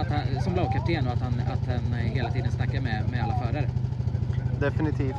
att 0.00 0.08
han, 0.10 0.42
som 0.42 0.54
lagkapten 0.54 1.06
och 1.06 1.12
att 1.12 1.20
han, 1.20 1.40
att 1.52 1.66
han 1.66 1.92
hela 1.92 2.30
tiden 2.30 2.52
snackar 2.52 2.80
med, 2.80 3.10
med 3.10 3.24
alla 3.24 3.34
förare. 3.34 3.68
Definitivt. 4.60 5.16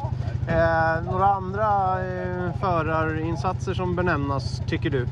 Eh, 0.48 1.04
några 1.04 1.26
andra 1.26 1.66
eh, 2.06 2.54
förarinsatser 2.60 3.74
som 3.74 3.96
benämnas 3.96 4.62
tycker 4.68 4.90
du? 4.90 5.08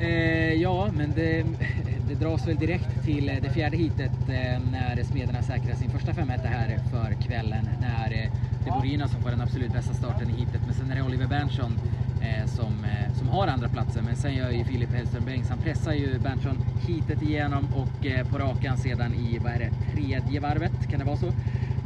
Eh, 0.00 0.54
ja, 0.54 0.90
men 0.96 1.12
det, 1.14 1.44
det 2.08 2.14
dras 2.14 2.48
väl 2.48 2.56
direkt 2.56 3.04
till 3.04 3.28
eh, 3.28 3.34
det 3.42 3.50
fjärde 3.50 3.76
hitet 3.76 4.28
eh, 4.28 4.60
när 4.72 5.02
Smederna 5.04 5.42
säkrar 5.42 5.74
sin 5.74 5.90
första 5.90 6.14
500 6.14 6.48
här 6.48 6.78
för 6.90 7.22
kvällen. 7.22 7.68
När 7.80 8.12
eh, 8.12 8.30
det 8.64 8.70
är 8.70 8.78
Borina 8.78 9.08
som 9.08 9.22
får 9.22 9.30
den 9.30 9.40
absolut 9.40 9.72
bästa 9.72 9.94
starten 9.94 10.30
i 10.30 10.32
hitet. 10.32 10.60
Men 10.66 10.74
sen 10.74 10.90
är 10.90 10.96
det 10.96 11.02
Oliver 11.02 11.26
Berntsson 11.26 11.72
eh, 12.20 12.46
som, 12.46 12.84
eh, 12.84 13.14
som 13.18 13.28
har 13.28 13.46
andra 13.46 13.68
platsen. 13.68 14.04
Men 14.04 14.16
sen 14.16 14.34
gör 14.34 14.50
ju 14.50 14.64
Filip 14.64 14.90
Hellström 14.94 15.24
Bengts, 15.24 15.48
han 15.48 15.58
pressar 15.58 15.92
ju 15.92 16.18
Berntsson 16.18 16.58
hitet 16.86 17.22
igenom 17.22 17.66
och 17.74 18.06
eh, 18.06 18.26
på 18.26 18.38
rakan 18.38 18.76
sedan 18.76 19.14
i, 19.14 19.38
vad 19.38 19.52
är 19.52 19.58
det, 19.58 19.70
tredje 19.94 20.40
varvet, 20.40 20.90
kan 20.90 20.98
det 20.98 21.04
vara 21.04 21.16
så? 21.16 21.32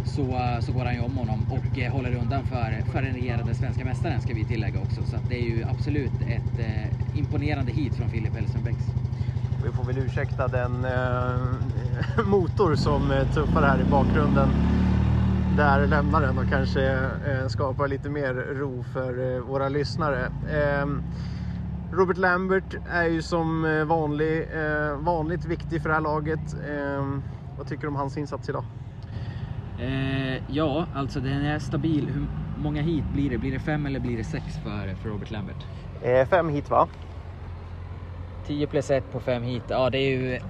Så, 0.05 0.23
eh, 0.23 0.61
så 0.61 0.73
går 0.73 0.85
han 0.85 0.95
ju 0.95 1.01
om 1.01 1.17
honom 1.17 1.45
och 1.51 1.79
eh, 1.79 1.93
håller 1.93 2.15
undan 2.15 2.45
för, 2.45 2.83
för 2.93 3.03
den 3.03 3.15
regerande 3.15 3.55
svenska 3.55 3.85
mästaren 3.85 4.21
ska 4.21 4.35
vi 4.35 4.45
tillägga 4.45 4.81
också. 4.81 5.05
Så 5.05 5.17
det 5.29 5.35
är 5.35 5.43
ju 5.43 5.65
absolut 5.65 6.13
ett 6.27 6.59
eh, 6.59 7.19
imponerande 7.19 7.73
hit 7.73 7.95
från 7.95 8.09
Filip 8.09 8.35
Hellström 8.35 8.63
Bäcks. 8.63 8.85
Vi 9.65 9.73
får 9.73 9.85
väl 9.85 9.99
ursäkta 9.99 10.49
den 10.49 10.85
eh, 10.85 12.25
motor 12.27 12.75
som 12.75 13.11
eh, 13.11 13.29
tuffar 13.35 13.63
här 13.63 13.81
i 13.81 13.85
bakgrunden 13.85 14.49
där 15.57 15.87
lämnar 15.87 16.23
den 16.23 16.39
och 16.39 16.49
kanske 16.49 16.83
eh, 17.27 17.49
skapar 17.49 17.89
lite 17.89 18.11
mer 18.11 18.35
ro 18.35 18.83
för 18.83 19.35
eh, 19.35 19.41
våra 19.41 19.69
lyssnare. 19.69 20.25
Eh, 20.51 20.87
Robert 21.93 22.17
Lambert 22.17 22.75
är 22.91 23.05
ju 23.05 23.23
som 23.23 23.65
eh, 23.65 23.85
vanlig, 23.85 24.49
eh, 24.53 24.97
vanligt 24.97 25.45
viktig 25.45 25.83
för 25.83 25.89
det 25.89 25.95
här 25.95 26.03
laget. 26.03 26.55
Ehm, 26.69 27.23
vad 27.57 27.67
tycker 27.67 27.83
du 27.83 27.89
om 27.89 27.97
hans 27.97 28.17
insats 28.17 28.49
idag? 28.49 28.65
Eh, 29.83 30.43
ja, 30.49 30.87
alltså 30.95 31.21
den 31.21 31.45
är 31.45 31.59
stabil. 31.59 32.09
Hur 32.09 32.27
många 32.62 32.83
hit 32.83 33.05
blir 33.12 33.31
det? 33.31 33.39
Blir 33.39 33.53
det 33.53 33.59
fem 33.59 33.87
eller 33.87 34.01
blir 34.01 34.17
det 34.17 34.25
sex 34.25 34.45
för, 34.65 34.95
för 34.95 35.09
Robert 35.09 35.31
Lambert? 35.31 35.67
fem 36.31 36.49
hit 36.49 36.71
va? 36.71 36.89
10 38.47 38.67
plus 38.67 38.91
1 38.91 39.12
på 39.12 39.21
fem 39.21 39.43
hit. 39.43 39.62
Ja, 39.69 39.91
det 39.91 39.99
är 39.99 40.11
ju 40.11 40.41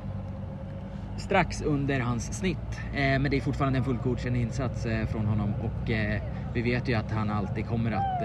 strax 1.17 1.63
under 1.63 2.01
hans 2.01 2.39
snitt. 2.39 2.81
Eh, 2.95 3.19
men 3.19 3.31
det 3.31 3.37
är 3.37 3.41
fortfarande 3.41 3.79
en 3.79 3.85
fullt 3.85 4.03
godkänd 4.03 4.37
insats 4.37 4.87
eh, 4.87 5.07
från 5.07 5.27
honom 5.27 5.55
och 5.61 5.91
eh, 5.91 6.23
vi 6.55 6.63
vet 6.63 6.89
ju 6.89 6.95
att 6.95 7.11
han 7.11 7.31
alltid 7.31 7.67
kommer 7.67 7.93
att 7.93 8.23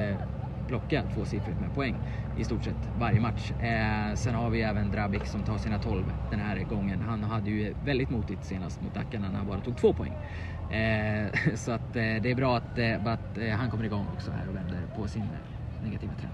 plocka 0.68 1.04
tvåsiffrigt 1.14 1.60
med 1.60 1.76
poäng 1.76 1.96
i 2.38 2.44
stort 2.44 2.64
sett 2.64 2.90
varje 3.00 3.20
match. 3.20 3.52
Eh, 3.52 4.16
sen 4.16 4.36
har 4.36 4.50
vi 4.50 4.62
även 4.62 4.92
Drabik 4.92 5.26
som 5.28 5.44
tar 5.44 5.58
sina 5.58 5.80
12 5.80 6.04
den 6.32 6.40
här 6.40 6.64
gången. 6.64 7.02
Han 7.02 7.24
hade 7.24 7.50
ju 7.50 7.74
väldigt 7.86 8.10
motigt 8.10 8.46
senast 8.46 8.82
mot 8.82 8.94
Dackarna 8.94 9.30
när 9.30 9.38
han 9.38 9.48
bara 9.48 9.62
tog 9.62 9.78
två 9.78 9.94
poäng. 9.94 10.14
Eh, 10.72 11.56
så 11.56 11.72
att 11.72 11.96
eh, 11.96 12.22
det 12.22 12.32
är 12.32 12.36
bra 12.36 12.58
att, 12.58 12.80
att 13.08 13.60
han 13.60 13.72
kommer 13.72 13.84
igång 13.84 14.06
också 14.14 14.32
här 14.32 14.50
och 14.50 14.56
vänder 14.56 14.88
på 14.96 15.08
sin 15.08 15.28
negativa 15.84 16.14
trend 16.14 16.34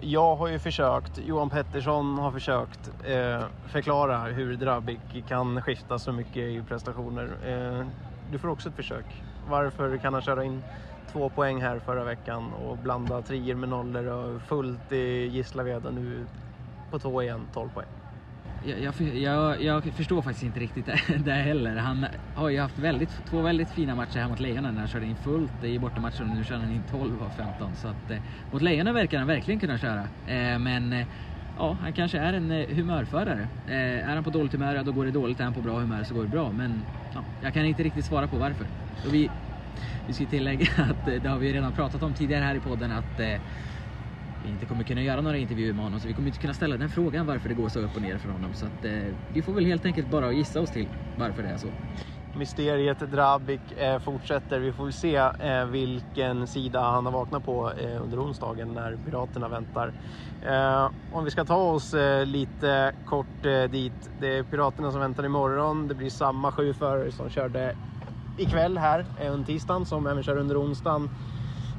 jag 0.00 0.36
har 0.36 0.48
ju 0.48 0.58
försökt, 0.58 1.18
Johan 1.18 1.50
Pettersson 1.50 2.18
har 2.18 2.32
försökt 2.32 2.90
eh, 3.04 3.44
förklara 3.66 4.18
hur 4.18 4.56
Drabik 4.56 5.28
kan 5.28 5.62
skifta 5.62 5.98
så 5.98 6.12
mycket 6.12 6.36
i 6.36 6.62
prestationer. 6.68 7.24
Eh, 7.46 7.86
du 8.32 8.38
får 8.38 8.48
också 8.48 8.68
ett 8.68 8.74
försök. 8.74 9.04
Varför 9.48 9.98
kan 9.98 10.12
han 10.12 10.22
köra 10.22 10.44
in 10.44 10.62
två 11.12 11.28
poäng 11.28 11.60
här 11.60 11.78
förra 11.78 12.04
veckan 12.04 12.52
och 12.52 12.78
blanda 12.78 13.22
trier 13.22 13.54
med 13.54 13.68
nollor 13.68 14.06
och 14.06 14.42
fullt 14.42 14.92
i 14.92 15.26
Gislaved 15.26 15.86
och 15.86 15.94
nu 15.94 16.26
på 16.90 16.98
två 16.98 17.22
igen, 17.22 17.40
12 17.54 17.68
poäng? 17.74 17.86
jag, 18.64 18.94
jag, 19.14 19.62
jag, 19.62 19.84
förstår 19.84 20.22
faktiskt 20.22 20.44
inte 20.44 20.60
riktigt 20.60 20.86
det, 20.86 21.00
det 21.24 21.32
heller. 21.32 21.76
Han 21.76 22.06
har 22.34 22.48
ju 22.48 22.60
haft 22.60 22.78
väldigt, 22.78 23.10
två 23.30 23.40
väldigt 23.42 23.70
fina 23.70 23.94
matcher 23.94 24.18
här 24.18 24.28
mot 24.28 24.40
Lejonen 24.40 24.74
när 24.74 24.80
han 24.80 24.88
körde 24.88 25.06
in 25.06 25.16
fullt 25.16 25.64
i 25.64 25.78
bortamatchen 25.78 26.30
och 26.30 26.36
nu 26.36 26.44
kör 26.44 26.56
han 26.56 26.72
in 26.72 26.82
12 26.90 27.22
av 27.22 27.30
15. 27.30 27.76
Så 27.76 27.88
att, 27.88 28.10
eh, 28.10 28.18
mot 28.52 28.62
Lejonen 28.62 28.94
verkar 28.94 29.18
han 29.18 29.26
verkligen 29.26 29.60
kunna 29.60 29.78
köra. 29.78 30.00
Eh, 30.26 30.58
men 30.58 30.92
eh, 30.92 31.06
ja, 31.58 31.76
han 31.80 31.92
kanske 31.92 32.18
är 32.18 32.32
en 32.32 32.50
eh, 32.50 32.76
humörförare. 32.76 33.48
Eh, 33.68 34.10
är 34.10 34.14
han 34.14 34.24
på 34.24 34.30
dåligt 34.30 34.52
humör, 34.52 34.74
ja, 34.74 34.82
då 34.82 34.92
går 34.92 35.04
det 35.04 35.10
dåligt. 35.10 35.40
Är 35.40 35.44
han 35.44 35.54
på 35.54 35.60
bra 35.60 35.78
humör 35.78 36.04
så 36.04 36.14
går 36.14 36.22
det 36.22 36.28
bra. 36.28 36.52
Men 36.52 36.82
ja, 37.14 37.24
jag 37.42 37.54
kan 37.54 37.64
inte 37.64 37.82
riktigt 37.82 38.04
svara 38.04 38.26
på 38.26 38.36
varför. 38.36 38.66
Och 39.06 39.14
vi, 39.14 39.30
vi 40.06 40.14
ska 40.14 40.26
tillägga 40.26 40.66
att 40.76 41.08
eh, 41.08 41.14
det 41.14 41.28
har 41.28 41.38
vi 41.38 41.52
redan 41.52 41.72
pratat 41.72 42.02
om 42.02 42.14
tidigare 42.14 42.44
här 42.44 42.54
i 42.54 42.60
podden 42.60 42.92
att 42.92 43.20
eh, 43.20 43.36
vi 44.38 44.48
inte 44.48 44.66
kommer 44.66 44.84
kunna 44.84 45.02
göra 45.02 45.20
några 45.20 45.38
intervjuer 45.38 45.72
med 45.74 45.84
honom 45.84 46.00
så 46.00 46.08
vi 46.08 46.14
kommer 46.14 46.28
inte 46.28 46.38
kunna 46.38 46.54
ställa 46.54 46.76
den 46.78 46.90
frågan 46.90 47.26
varför 47.26 47.48
det 47.48 47.54
går 47.54 47.68
så 47.68 47.80
upp 47.80 47.96
och 47.96 48.02
ner 48.02 48.18
för 48.18 48.28
honom. 48.28 48.54
Så 48.54 48.66
att, 48.66 48.84
eh, 48.84 48.92
vi 49.28 49.42
får 49.42 49.54
väl 49.54 49.66
helt 49.66 49.84
enkelt 49.86 50.08
bara 50.08 50.32
gissa 50.32 50.60
oss 50.60 50.70
till 50.70 50.96
varför 51.14 51.42
det 51.42 51.48
är 51.50 51.58
så. 51.58 51.74
mysteriet 52.34 52.98
Drabik 52.98 53.72
eh, 53.72 53.98
fortsätter. 54.00 54.60
Vi 54.60 54.72
får 54.72 54.84
väl 54.84 54.92
se 54.92 55.16
eh, 55.16 55.66
vilken 55.66 56.48
sida 56.48 56.80
han 56.80 57.06
har 57.06 57.12
vaknat 57.12 57.44
på 57.44 57.72
eh, 57.72 58.02
under 58.04 58.24
onsdagen 58.24 58.74
när 58.74 58.96
Piraterna 58.98 59.48
väntar. 59.48 59.94
Om 61.10 61.24
vi 61.24 61.30
ska 61.30 61.44
ta 61.44 61.56
oss 61.56 61.94
lite 62.26 62.92
kort 63.04 63.42
dit. 63.70 64.08
Det 64.14 64.28
är 64.28 64.44
Piraterna 64.44 64.92
som 64.92 65.00
väntar 65.00 65.24
imorgon. 65.24 65.88
Det 65.88 65.94
blir 65.94 66.10
samma 66.10 66.52
sju 66.52 66.74
förare 66.74 67.12
som 67.12 67.30
körde 67.30 67.74
ikväll 68.38 68.78
här 68.78 69.04
under 69.20 69.44
tisdagen 69.44 69.86
som 69.86 70.06
även 70.06 70.22
kör 70.22 70.36
under 70.36 70.62
onsdagen. 70.62 71.08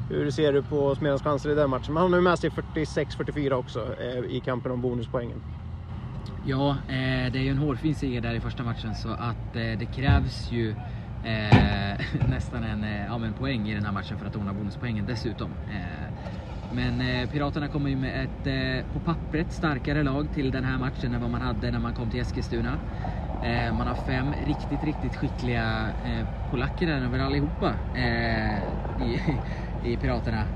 Hur 0.10 0.32
ser 0.32 0.54
du 0.54 0.64
på 0.64 0.96
Smedens 0.96 1.22
chanser 1.22 1.50
i 1.50 1.56
den 1.56 1.70
matchen? 1.70 1.94
Man 1.94 2.04
har 2.04 2.10
har 2.10 2.22
med 2.22 2.40
sig 2.40 2.50
46-44 2.50 3.52
också 3.52 3.96
eh, 4.00 4.38
i 4.38 4.42
kampen 4.42 4.72
om 4.72 4.82
bonuspoängen. 4.82 5.42
Ja, 6.46 6.70
eh, 6.70 7.32
det 7.32 7.40
är 7.40 7.44
ju 7.44 7.50
en 7.50 7.58
hårfin 7.58 7.96
seger 7.96 8.22
där 8.22 8.34
i 8.34 8.42
första 8.42 8.64
matchen 8.64 8.96
så 8.96 9.10
att 9.10 9.56
eh, 9.56 9.78
det 9.80 9.94
krävs 9.96 10.52
ju 10.52 10.76
nästan 12.28 12.64
en, 12.64 12.84
ja, 12.84 13.26
en 13.26 13.34
poäng 13.34 13.70
i 13.70 13.74
den 13.74 13.86
här 13.86 13.92
matchen 13.92 14.18
för 14.18 14.26
att 14.26 14.36
ordna 14.36 14.54
bonuspoängen 14.54 15.06
dessutom. 15.06 15.58
Men 16.70 17.02
eh, 17.02 17.30
Piraterna 17.30 17.70
kommer 17.70 17.90
ju 17.90 17.96
med 17.96 18.24
ett 18.24 18.92
på 18.94 19.00
pappret 19.00 19.52
starkare 19.52 20.04
lag 20.04 20.32
till 20.34 20.52
den 20.52 20.64
här 20.64 20.78
matchen 20.78 21.14
än 21.14 21.22
vad 21.22 21.30
man 21.30 21.42
hade 21.42 21.72
när 21.72 21.80
man 21.80 21.94
kom 21.94 22.12
till 22.12 22.20
Eskilstuna. 22.20 22.80
Eh, 23.42 23.72
man 23.74 23.88
har 23.88 23.96
fem 23.96 24.34
riktigt, 24.34 24.84
riktigt 24.84 25.16
skickliga 25.16 25.94
eh, 26.04 26.28
polacker 26.50 26.88
där 26.88 27.02
över 27.02 27.20
allihopa 27.20 27.76
eh, 27.94 28.58
i, 28.98 29.22
i 29.84 29.98
Piraterna. 29.98 30.48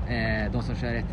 de 0.50 0.62
som 0.62 0.76
kör 0.76 0.94
ett 0.94 1.12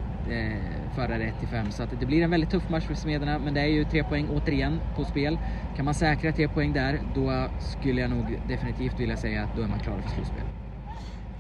förare 0.95 1.23
1 1.27 1.49
5 1.49 1.71
så 1.71 1.83
att 1.83 1.89
det 1.89 2.05
blir 2.05 2.23
en 2.23 2.31
väldigt 2.31 2.49
tuff 2.49 2.69
match 2.69 2.87
för 2.87 2.95
Smederna 2.95 3.39
men 3.39 3.53
det 3.53 3.61
är 3.61 3.65
ju 3.65 3.85
tre 3.85 4.03
poäng 4.03 4.27
återigen 4.29 4.81
på 4.95 5.05
spel. 5.05 5.39
Kan 5.75 5.85
man 5.85 5.93
säkra 5.95 6.33
tre 6.33 6.47
poäng 6.47 6.73
där 6.73 6.99
då 7.03 7.47
skulle 7.59 8.01
jag 8.01 8.09
nog 8.09 8.37
definitivt 8.41 8.99
vilja 8.99 9.17
säga 9.17 9.43
att 9.43 9.53
då 9.53 9.61
är 9.61 9.67
man 9.67 9.79
klar 9.79 10.01
för 10.01 10.09
slutspel. 10.09 10.47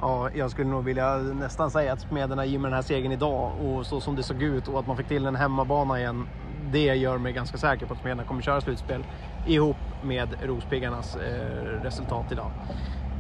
Ja, 0.01 0.29
jag 0.33 0.51
skulle 0.51 0.69
nog 0.69 0.83
vilja 0.83 1.17
nästan 1.17 1.71
säga 1.71 1.93
att 1.93 2.01
Smederna 2.01 2.45
i 2.45 2.57
med 2.57 2.71
den 2.71 2.75
här 2.75 2.81
segern 2.81 3.11
idag 3.11 3.59
och 3.59 3.87
så 3.87 4.01
som 4.01 4.15
det 4.15 4.23
såg 4.23 4.41
ut 4.43 4.67
och 4.67 4.79
att 4.79 4.87
man 4.87 4.97
fick 4.97 5.07
till 5.07 5.25
en 5.25 5.35
hemmabana 5.35 5.99
igen. 5.99 6.27
Det 6.71 6.95
gör 6.95 7.17
mig 7.17 7.33
ganska 7.33 7.57
säker 7.57 7.85
på 7.85 7.93
att 7.93 7.99
Smederna 7.99 8.25
kommer 8.25 8.41
köra 8.41 8.61
slutspel 8.61 9.05
ihop 9.45 9.77
med 10.03 10.29
Rospiggarnas 10.43 11.15
eh, 11.15 11.81
resultat 11.83 12.31
idag. 12.31 12.51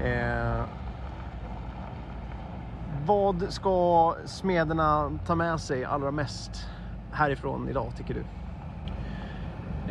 Eh, 0.03 0.63
vad 3.05 3.53
ska 3.53 4.15
smederna 4.25 5.19
ta 5.25 5.35
med 5.35 5.59
sig 5.59 5.85
allra 5.85 6.11
mest 6.11 6.67
härifrån 7.11 7.69
idag 7.69 7.91
tycker 7.97 8.13
du? 8.13 8.23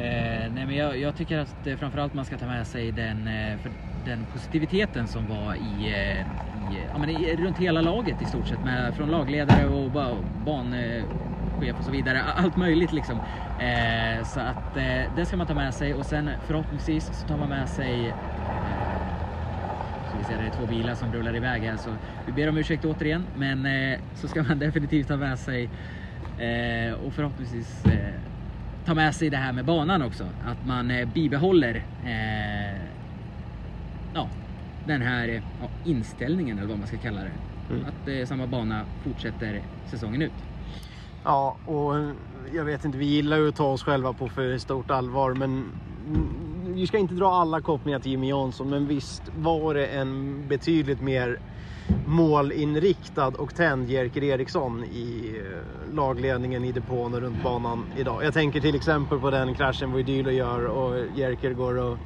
Eh, 0.03 0.53
nej 0.53 0.67
men 0.67 0.77
jag, 0.77 0.99
jag, 0.99 1.17
tycker 1.17 1.39
att 1.39 1.67
eh, 1.67 1.77
framförallt 1.77 2.15
man 2.15 2.25
ska 2.25 2.39
ta 2.39 2.47
med 2.47 2.67
sig 2.67 2.93
den, 2.93 3.29
eh, 3.29 3.59
den 4.05 4.27
positiviteten 4.33 5.07
som 5.07 5.27
var 5.27 5.55
i, 5.55 5.93
eh, 5.93 6.21
i, 6.21 6.83
ja, 6.93 6.99
men 6.99 7.11
i, 7.11 7.37
runt 7.37 7.59
hela 7.59 7.81
laget 7.81 8.23
i 8.23 8.25
stort 8.25 8.47
sett. 8.47 8.65
Med, 8.65 8.95
från 8.95 9.11
lagledare 9.11 9.67
och 9.67 9.91
ba, 9.91 10.61
eh, 10.75 11.05
banchef 11.61 11.79
och 11.79 11.85
så 11.85 11.91
vidare. 11.91 12.23
Allt 12.23 12.57
möjligt 12.57 12.93
liksom. 12.93 13.17
Eh, 13.59 14.25
så 14.25 14.41
att 14.41 14.77
eh, 14.77 15.15
det 15.17 15.27
ska 15.27 15.37
man 15.37 15.47
ta 15.47 15.55
med 15.55 15.75
sig 15.75 15.95
och 15.95 16.07
sen 16.07 16.31
förhoppningsvis 16.47 17.11
så 17.13 17.29
tar 17.29 17.37
man 17.37 17.49
med 17.49 17.69
sig 17.69 18.15
vi 20.19 20.25
ser 20.25 20.39
det 20.39 20.47
är 20.47 20.51
två 20.51 20.67
bilar 20.67 20.95
som 20.95 21.13
rullar 21.13 21.37
iväg 21.37 21.63
här 21.63 21.77
så 21.77 21.91
vi 22.27 22.33
ber 22.33 22.49
om 22.49 22.57
ursäkt 22.57 22.85
återigen 22.85 23.27
men 23.37 23.67
eh, 23.67 23.99
så 24.15 24.29
ska 24.29 24.43
man 24.43 24.59
definitivt 24.67 25.09
ta 25.09 25.17
med 25.17 25.39
sig 25.39 25.65
eh, 26.39 26.95
och 26.95 27.13
förhoppningsvis 27.15 27.85
eh, 27.85 28.15
ta 28.87 28.95
med 28.95 29.15
sig 29.15 29.31
det 29.31 29.37
här 29.37 29.53
med 29.53 29.65
banan 29.65 30.03
också. 30.03 30.25
Att 30.45 30.67
man 30.67 30.91
eh, 30.91 31.09
bibehåller 31.09 31.75
eh, 32.05 32.81
ja, 34.15 34.29
den 34.87 35.03
här 35.03 35.43
ja, 35.61 35.69
inställningen 35.85 36.59
eller 36.59 36.69
vad 36.69 36.79
man 36.79 36.89
ska 36.89 36.99
kalla 36.99 37.21
det. 37.21 37.33
Mm. 37.71 37.85
Att 37.85 38.09
eh, 38.09 38.27
samma 38.27 38.47
bana 38.47 38.85
fortsätter 39.05 39.63
säsongen 39.91 40.23
ut. 40.23 40.50
Ja, 41.25 41.57
och 41.65 41.95
jag 42.53 42.65
vet 42.65 42.85
inte, 42.85 42.99
vi 42.99 43.05
gillar 43.07 43.37
ju 43.37 43.49
att 43.49 43.57
ta 43.57 43.73
oss 43.73 43.83
själva 43.83 44.13
på 44.13 44.29
för 44.29 44.59
stort 44.59 44.91
allvar 44.91 45.35
men 45.35 45.65
vi 46.75 46.87
ska 46.87 46.99
inte 46.99 47.15
dra 47.15 47.33
alla 47.33 47.61
kopplingar 47.61 48.01
till 48.01 48.11
Jimmy 48.11 48.29
Jansson, 48.29 48.71
men 48.71 48.87
visst 48.87 49.23
var 49.35 49.75
det 49.75 49.87
en 49.87 50.49
betydligt 50.49 51.01
mer 51.01 51.39
målinriktad 52.07 53.29
och 53.29 53.55
tänd 53.55 53.91
Jerker 53.91 54.25
Eriksson 54.25 54.85
i 54.85 55.35
eh, 55.45 55.95
lagledningen 55.95 56.65
i 56.65 56.73
depån 56.73 57.15
och 57.15 57.21
runt 57.21 57.43
banan 57.43 57.85
idag. 57.97 58.25
Jag 58.25 58.35
tänker 58.35 58.61
till 58.61 58.75
exempel 58.75 59.21
på 59.21 59.31
den 59.31 59.55
kraschen 59.55 59.93
Voidylo 59.93 60.31
gör 60.31 60.65
och 60.67 60.97
Jerker 61.17 61.53
går 61.53 61.79
och 61.79 61.99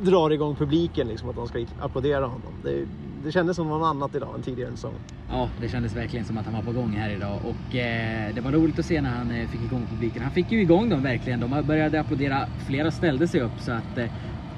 drar 0.00 0.30
igång 0.30 0.56
publiken, 0.56 1.08
liksom, 1.08 1.28
att 1.28 1.36
de 1.36 1.46
ska 1.48 1.66
applådera 1.80 2.26
honom. 2.26 2.54
Det, 2.64 2.86
det 3.24 3.32
kändes 3.32 3.56
som 3.56 3.68
något 3.68 3.86
annat 3.86 4.14
idag 4.14 4.34
än 4.34 4.42
tidigare 4.42 4.70
säsong. 4.70 5.00
Ja, 5.28 5.50
det 5.56 5.68
kändes 5.68 5.94
verkligen 5.94 6.24
som 6.24 6.36
att 6.36 6.44
han 6.44 6.54
var 6.54 6.62
på 6.62 6.72
gång 6.72 6.92
här 6.92 7.10
idag 7.10 7.44
och 7.44 7.74
eh, 7.74 8.34
det 8.34 8.40
var 8.40 8.52
roligt 8.52 8.78
att 8.78 8.86
se 8.86 9.00
när 9.00 9.10
han 9.10 9.30
eh, 9.30 9.48
fick 9.48 9.62
igång 9.62 9.86
publiken. 9.86 10.22
Han 10.22 10.32
fick 10.32 10.52
ju 10.52 10.60
igång 10.62 10.88
dem 10.88 11.02
verkligen. 11.02 11.40
De 11.40 11.66
började 11.66 12.00
applådera. 12.00 12.46
Flera 12.58 12.90
ställde 12.90 13.28
sig 13.28 13.40
upp 13.40 13.60
så 13.60 13.72
att 13.72 13.98
eh, 13.98 14.06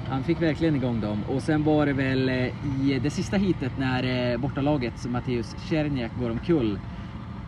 han 0.03 0.23
fick 0.23 0.41
verkligen 0.41 0.75
igång 0.75 0.99
dem. 0.99 1.23
Och 1.23 1.43
sen 1.43 1.63
var 1.63 1.85
det 1.85 1.93
väl 1.93 2.29
eh, 2.29 2.35
i 2.61 2.99
det 3.01 3.11
sista 3.11 3.37
hitet 3.37 3.77
när 3.77 4.31
eh, 4.31 4.37
bortalaget, 4.37 5.05
Matteus 5.05 5.55
Czerniak, 5.57 6.13
går 6.15 6.29
omkull. 6.29 6.79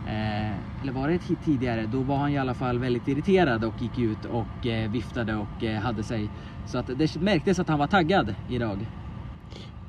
Eh, 0.04 0.82
eller 0.82 0.91
var 0.91 1.08
det 1.10 1.15
ett 1.15 1.24
hit 1.24 1.41
tidigare? 1.41 1.86
Då 1.86 2.04
var 2.04 2.17
han 2.17 2.32
i 2.32 2.38
alla 2.38 2.56
fall 2.56 2.80
väldigt 2.80 3.08
irriterad 3.08 3.63
och 3.63 3.82
gick 3.82 3.97
ut 3.97 4.26
och 4.26 4.65
eh, 4.65 4.89
viftade 4.89 5.36
och 5.36 5.63
eh, 5.63 5.80
hade 5.82 6.04
sig. 6.04 6.32
Så 6.63 6.78
att 6.78 6.88
det 6.95 7.15
märktes 7.15 7.60
att 7.60 7.69
han 7.69 7.80
var 7.80 7.88
taggad 7.88 8.36
idag. 8.45 8.88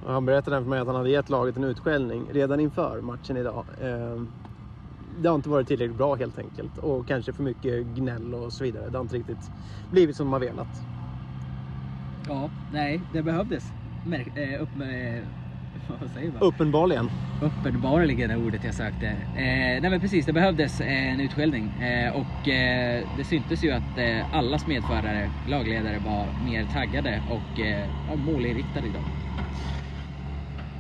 Han 0.07 0.27
berättade 0.27 0.63
för 0.63 0.71
mig 0.71 0.79
att 0.79 0.87
han 0.87 0.97
hade 0.97 1.11
gett 1.11 1.31
laget 1.31 1.57
en 1.57 1.65
utskällning 1.65 2.27
redan 2.33 2.61
inför 2.61 3.01
matchen 3.01 3.37
idag. 3.37 3.65
Ehm, 3.83 4.29
det 5.21 5.29
har 5.29 5.37
inte 5.37 5.49
varit 5.49 5.69
tillräckligt 5.69 5.97
bra 5.97 6.15
helt 6.15 6.39
enkelt 6.39 6.79
och 6.79 7.07
kanske 7.07 7.33
för 7.33 7.43
mycket 7.43 7.87
gnäll 7.87 8.35
och 8.35 8.53
så 8.53 8.65
vidare. 8.65 8.91
Det 8.91 8.99
har 8.99 9.03
inte 9.03 9.17
riktigt 9.17 9.51
blivit 9.91 10.17
som 10.17 10.33
har 10.33 10.41
velat. 10.41 10.69
Ja, 12.29 12.51
nej, 12.73 13.01
det 13.13 13.23
behövdes. 13.23 13.65
Märk, 14.07 14.37
äh, 14.37 14.63
upp, 14.63 14.69
äh, 14.81 15.25
vad 16.01 16.11
säger 16.11 16.33
man? 16.33 16.43
Uppenbarligen. 16.43 17.11
Uppenbarligen 17.43 18.31
är 18.31 18.47
ordet 18.47 18.65
jag 18.65 18.75
sökte. 18.75 19.07
Eh, 19.07 19.81
nej 19.83 19.91
men 19.91 20.01
precis, 20.01 20.27
det 20.27 20.33
behövdes 20.33 20.81
en 20.81 21.21
utskällning 21.21 21.69
eh, 21.83 22.17
och 22.17 22.49
eh, 22.49 23.09
det 23.17 23.25
syntes 23.25 23.65
ju 23.65 23.71
att 23.71 23.99
eh, 23.99 24.37
allas 24.37 24.67
medförare, 24.67 25.31
lagledare 25.49 25.99
var 25.99 26.27
mer 26.45 26.67
taggade 26.73 27.23
och 27.31 27.61
eh, 27.61 28.17
målinriktade 28.17 28.87
idag. 28.87 29.22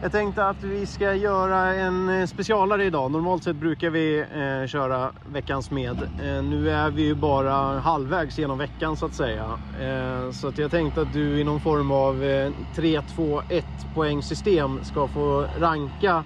Jag 0.03 0.13
tänkte 0.13 0.47
att 0.49 0.63
vi 0.63 0.87
ska 0.87 1.15
göra 1.15 1.75
en 1.75 2.09
eh, 2.09 2.27
specialare 2.27 2.85
idag. 2.85 3.11
Normalt 3.11 3.45
sett 3.45 3.57
brukar 3.57 3.91
vi 3.91 4.19
eh, 4.19 4.67
köra 4.67 5.13
veckans 5.27 5.71
med. 5.71 6.03
Eh, 6.03 6.43
nu 6.43 6.71
är 6.71 6.91
vi 6.91 7.03
ju 7.03 7.15
bara 7.15 7.79
halvvägs 7.81 8.39
genom 8.39 8.59
veckan 8.59 8.97
så 8.97 9.07
att 9.07 9.15
säga. 9.15 9.59
Eh, 9.81 10.31
så 10.31 10.49
att 10.49 10.59
jag 10.59 10.71
tänkte 10.71 11.01
att 11.01 11.13
du 11.13 11.41
i 11.41 11.45
någon 11.45 11.61
form 11.61 11.91
av 11.91 12.25
eh, 12.25 12.51
3-2-1 12.77 13.63
poängsystem 13.95 14.85
ska 14.85 15.09
få 15.09 15.47
ranka 15.59 16.25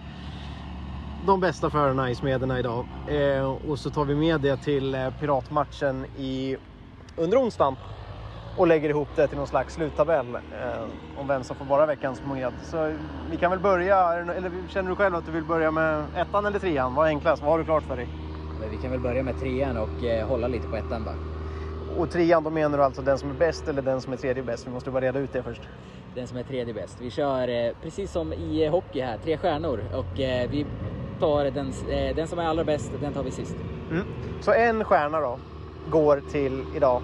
de 1.26 1.40
bästa 1.40 1.70
förarna 1.70 2.10
i 2.10 2.14
Smederna 2.14 2.58
idag. 2.58 2.84
Eh, 3.08 3.50
och 3.70 3.78
så 3.78 3.90
tar 3.90 4.04
vi 4.04 4.14
med 4.14 4.40
det 4.40 4.56
till 4.56 4.94
eh, 4.94 5.10
piratmatchen 5.10 6.04
i, 6.04 6.56
under 7.16 7.38
onsdagen 7.38 7.76
och 8.56 8.66
lägger 8.66 8.88
ihop 8.88 9.08
det 9.16 9.28
till 9.28 9.38
någon 9.38 9.46
slags 9.46 9.74
sluttabell 9.74 10.34
eh, 10.34 11.20
om 11.20 11.28
vem 11.28 11.44
som 11.44 11.56
får 11.56 11.64
vara 11.64 11.86
veckans 11.86 12.22
med. 12.26 12.52
Så 12.62 12.92
vi 13.30 13.36
kan 13.36 13.50
väl 13.50 13.60
börja, 13.60 14.12
eller 14.12 14.50
känner 14.68 14.90
du 14.90 14.96
själv 14.96 15.14
att 15.14 15.26
du 15.26 15.32
vill 15.32 15.44
börja 15.44 15.70
med 15.70 16.04
ettan 16.16 16.46
eller 16.46 16.58
trean? 16.58 16.94
Vad 16.94 17.06
är 17.06 17.08
enklast? 17.08 17.42
Vad 17.42 17.50
har 17.50 17.58
du 17.58 17.64
klart 17.64 17.82
för 17.82 17.96
dig? 17.96 18.08
Men 18.60 18.70
vi 18.70 18.76
kan 18.76 18.90
väl 18.90 19.00
börja 19.00 19.22
med 19.22 19.40
trean 19.40 19.76
och 19.76 20.04
eh, 20.04 20.26
hålla 20.28 20.48
lite 20.48 20.68
på 20.68 20.76
ettan 20.76 21.04
bara. 21.04 21.16
Och 21.98 22.10
trean, 22.10 22.44
då 22.44 22.50
menar 22.50 22.78
du 22.78 22.84
alltså 22.84 23.02
den 23.02 23.18
som 23.18 23.30
är 23.30 23.34
bäst 23.34 23.68
eller 23.68 23.82
den 23.82 24.00
som 24.00 24.12
är 24.12 24.16
tredje 24.16 24.42
bäst? 24.42 24.66
Vi 24.66 24.70
måste 24.70 24.90
bara 24.90 25.04
reda 25.04 25.18
ut 25.18 25.32
det 25.32 25.42
först. 25.42 25.62
Den 26.14 26.26
som 26.26 26.38
är 26.38 26.42
tredje 26.42 26.74
bäst. 26.74 26.96
Vi 27.00 27.10
kör 27.10 27.48
eh, 27.48 27.72
precis 27.82 28.12
som 28.12 28.32
i 28.32 28.64
eh, 28.64 28.70
hockey 28.70 29.00
här, 29.00 29.18
tre 29.24 29.36
stjärnor 29.36 29.80
och 29.92 30.20
eh, 30.20 30.50
vi 30.50 30.66
tar 31.20 31.44
den, 31.44 31.72
eh, 31.90 32.16
den 32.16 32.28
som 32.28 32.38
är 32.38 32.46
allra 32.46 32.64
bäst, 32.64 32.92
den 33.00 33.12
tar 33.12 33.22
vi 33.22 33.30
sist. 33.30 33.56
Mm. 33.90 34.04
Så 34.40 34.52
en 34.52 34.84
stjärna 34.84 35.20
då 35.20 35.38
går 35.90 36.22
till 36.30 36.64
idag 36.74 37.02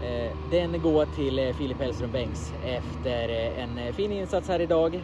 Eh, 0.00 0.32
den 0.50 0.82
går 0.82 1.06
till 1.06 1.38
eh, 1.38 1.52
Filip 1.52 1.78
Hellström 1.78 2.12
Bengts 2.12 2.52
efter 2.62 3.28
eh, 3.28 3.62
en 3.62 3.92
fin 3.92 4.12
insats 4.12 4.48
här 4.48 4.60
idag. 4.60 5.00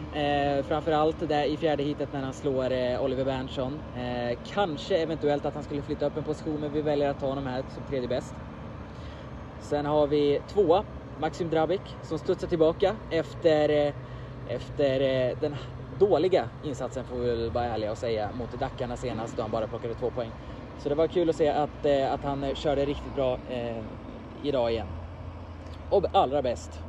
Framförallt 0.67 1.19
där 1.19 1.43
i 1.45 1.57
fjärde 1.57 1.83
hitet 1.83 2.13
när 2.13 2.21
han 2.23 2.33
slår 2.33 2.65
Oliver 2.99 3.25
Berntsson. 3.25 3.81
Kanske 4.53 4.97
eventuellt 4.97 5.45
att 5.45 5.53
han 5.53 5.63
skulle 5.63 5.81
flytta 5.81 6.05
upp 6.05 6.17
en 6.17 6.23
position 6.23 6.61
men 6.61 6.71
vi 6.71 6.81
väljer 6.81 7.09
att 7.09 7.19
ta 7.19 7.27
honom 7.27 7.45
här 7.47 7.63
som 7.67 7.83
tredje 7.83 8.07
bäst. 8.07 8.33
Sen 9.59 9.85
har 9.85 10.07
vi 10.07 10.39
tvåa, 10.53 10.83
Maxim 11.19 11.49
Drabik 11.49 11.81
som 12.01 12.19
studsar 12.19 12.47
tillbaka 12.47 12.97
efter, 13.09 13.93
efter 14.49 14.99
den 15.41 15.55
dåliga 15.99 16.49
insatsen 16.63 17.05
får 17.05 17.19
vi 17.19 17.29
väl 17.29 17.51
vara 17.51 17.65
ärliga 17.65 17.91
och 17.91 17.97
säga 17.97 18.31
mot 18.33 18.51
Dackarna 18.51 18.97
senast 18.97 19.35
då 19.35 19.41
han 19.41 19.51
bara 19.51 19.67
plockade 19.67 19.95
två 19.95 20.11
poäng. 20.11 20.31
Så 20.83 20.89
det 20.89 20.95
var 20.95 21.07
kul 21.07 21.29
att 21.29 21.35
se 21.35 21.47
att, 21.47 21.85
att 21.85 22.23
han 22.23 22.55
körde 22.55 22.85
riktigt 22.85 23.15
bra 23.15 23.37
idag 24.43 24.71
igen. 24.71 24.87
Och 25.89 26.05
allra 26.13 26.41
bäst, 26.41 26.83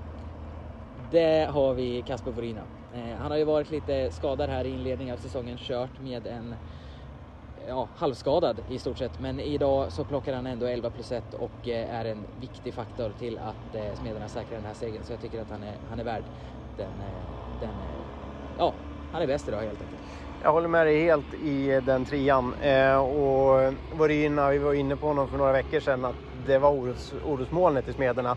det 1.10 1.50
har 1.50 1.74
vi 1.74 2.02
Kasper 2.02 2.30
Vorina. 2.30 2.62
Eh, 2.94 3.16
han 3.18 3.30
har 3.30 3.38
ju 3.38 3.44
varit 3.44 3.70
lite 3.70 4.10
skadad 4.10 4.50
här 4.50 4.64
i 4.64 4.68
inledningen 4.68 5.14
av 5.14 5.18
säsongen, 5.18 5.58
kört 5.58 6.00
med 6.00 6.26
en 6.26 6.54
ja, 7.68 7.88
halvskadad 7.96 8.56
i 8.70 8.78
stort 8.78 8.98
sett. 8.98 9.20
Men 9.20 9.40
idag 9.40 9.92
så 9.92 10.04
plockar 10.04 10.34
han 10.34 10.46
ändå 10.46 10.66
11 10.66 10.90
plus 10.90 11.12
1 11.12 11.34
och 11.34 11.68
eh, 11.68 11.94
är 11.94 12.04
en 12.04 12.24
viktig 12.40 12.74
faktor 12.74 13.12
till 13.18 13.38
att 13.38 13.74
eh, 13.74 14.00
Smederna 14.00 14.28
säkrar 14.28 14.56
den 14.56 14.66
här 14.66 14.74
segern. 14.74 15.02
Så 15.04 15.12
jag 15.12 15.20
tycker 15.20 15.40
att 15.40 15.50
han 15.50 15.62
är, 15.62 15.74
han 15.90 16.00
är 16.00 16.04
värd 16.04 16.22
den, 16.76 16.92
den 17.60 17.70
ja, 18.58 18.72
han 19.12 19.22
är 19.22 19.26
bäst 19.26 19.48
idag 19.48 19.60
helt 19.60 19.82
enkelt. 19.82 20.00
Jag 20.42 20.52
håller 20.52 20.68
med 20.68 20.86
dig 20.86 21.02
helt 21.02 21.34
i 21.34 21.80
den 21.86 22.04
trian. 22.04 22.54
Eh, 22.62 22.96
och 22.96 23.74
Vorina, 23.96 24.50
vi 24.50 24.58
var 24.58 24.74
inne 24.74 24.96
på 24.96 25.06
honom 25.06 25.28
för 25.28 25.38
några 25.38 25.52
veckor 25.52 25.80
sedan, 25.80 26.04
att 26.04 26.14
det 26.46 26.58
var 26.58 26.70
oros, 26.70 27.12
orosmolnet 27.12 27.88
i 27.88 27.92
Smederna. 27.92 28.36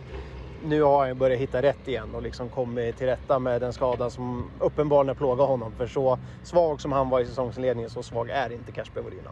Nu 0.63 0.81
har 0.81 1.07
han 1.07 1.17
börjat 1.17 1.39
hitta 1.39 1.61
rätt 1.61 1.87
igen 1.87 2.15
och 2.15 2.21
liksom 2.21 2.49
kommit 2.49 2.97
till 2.97 3.07
rätta 3.07 3.39
med 3.39 3.61
den 3.61 3.73
skada 3.73 4.09
som 4.09 4.51
uppenbarligen 4.59 5.15
plågar 5.15 5.45
honom. 5.45 5.73
För 5.73 5.87
så 5.87 6.17
svag 6.43 6.81
som 6.81 6.91
han 6.91 7.09
var 7.09 7.19
i 7.19 7.25
säsongsinledningen, 7.25 7.89
så 7.89 8.03
svag 8.03 8.29
är 8.29 8.51
inte 8.51 8.71
Kasper 8.71 9.01
Vorina. 9.01 9.31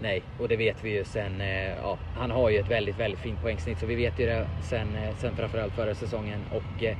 Nej, 0.00 0.24
och 0.38 0.48
det 0.48 0.56
vet 0.56 0.84
vi 0.84 0.90
ju 0.90 1.04
sen. 1.04 1.40
Eh, 1.40 1.76
ja, 1.76 1.98
han 2.14 2.30
har 2.30 2.50
ju 2.50 2.58
ett 2.58 2.70
väldigt, 2.70 2.96
väldigt 2.96 3.20
fint 3.20 3.40
poängsnitt 3.40 3.78
så 3.78 3.86
vi 3.86 3.94
vet 3.94 4.18
ju 4.18 4.26
det 4.26 4.48
sen, 4.62 4.96
eh, 4.96 5.14
sen 5.16 5.36
framförallt 5.36 5.74
förra 5.74 5.94
säsongen. 5.94 6.46
Och 6.50 6.82
eh, 6.82 6.96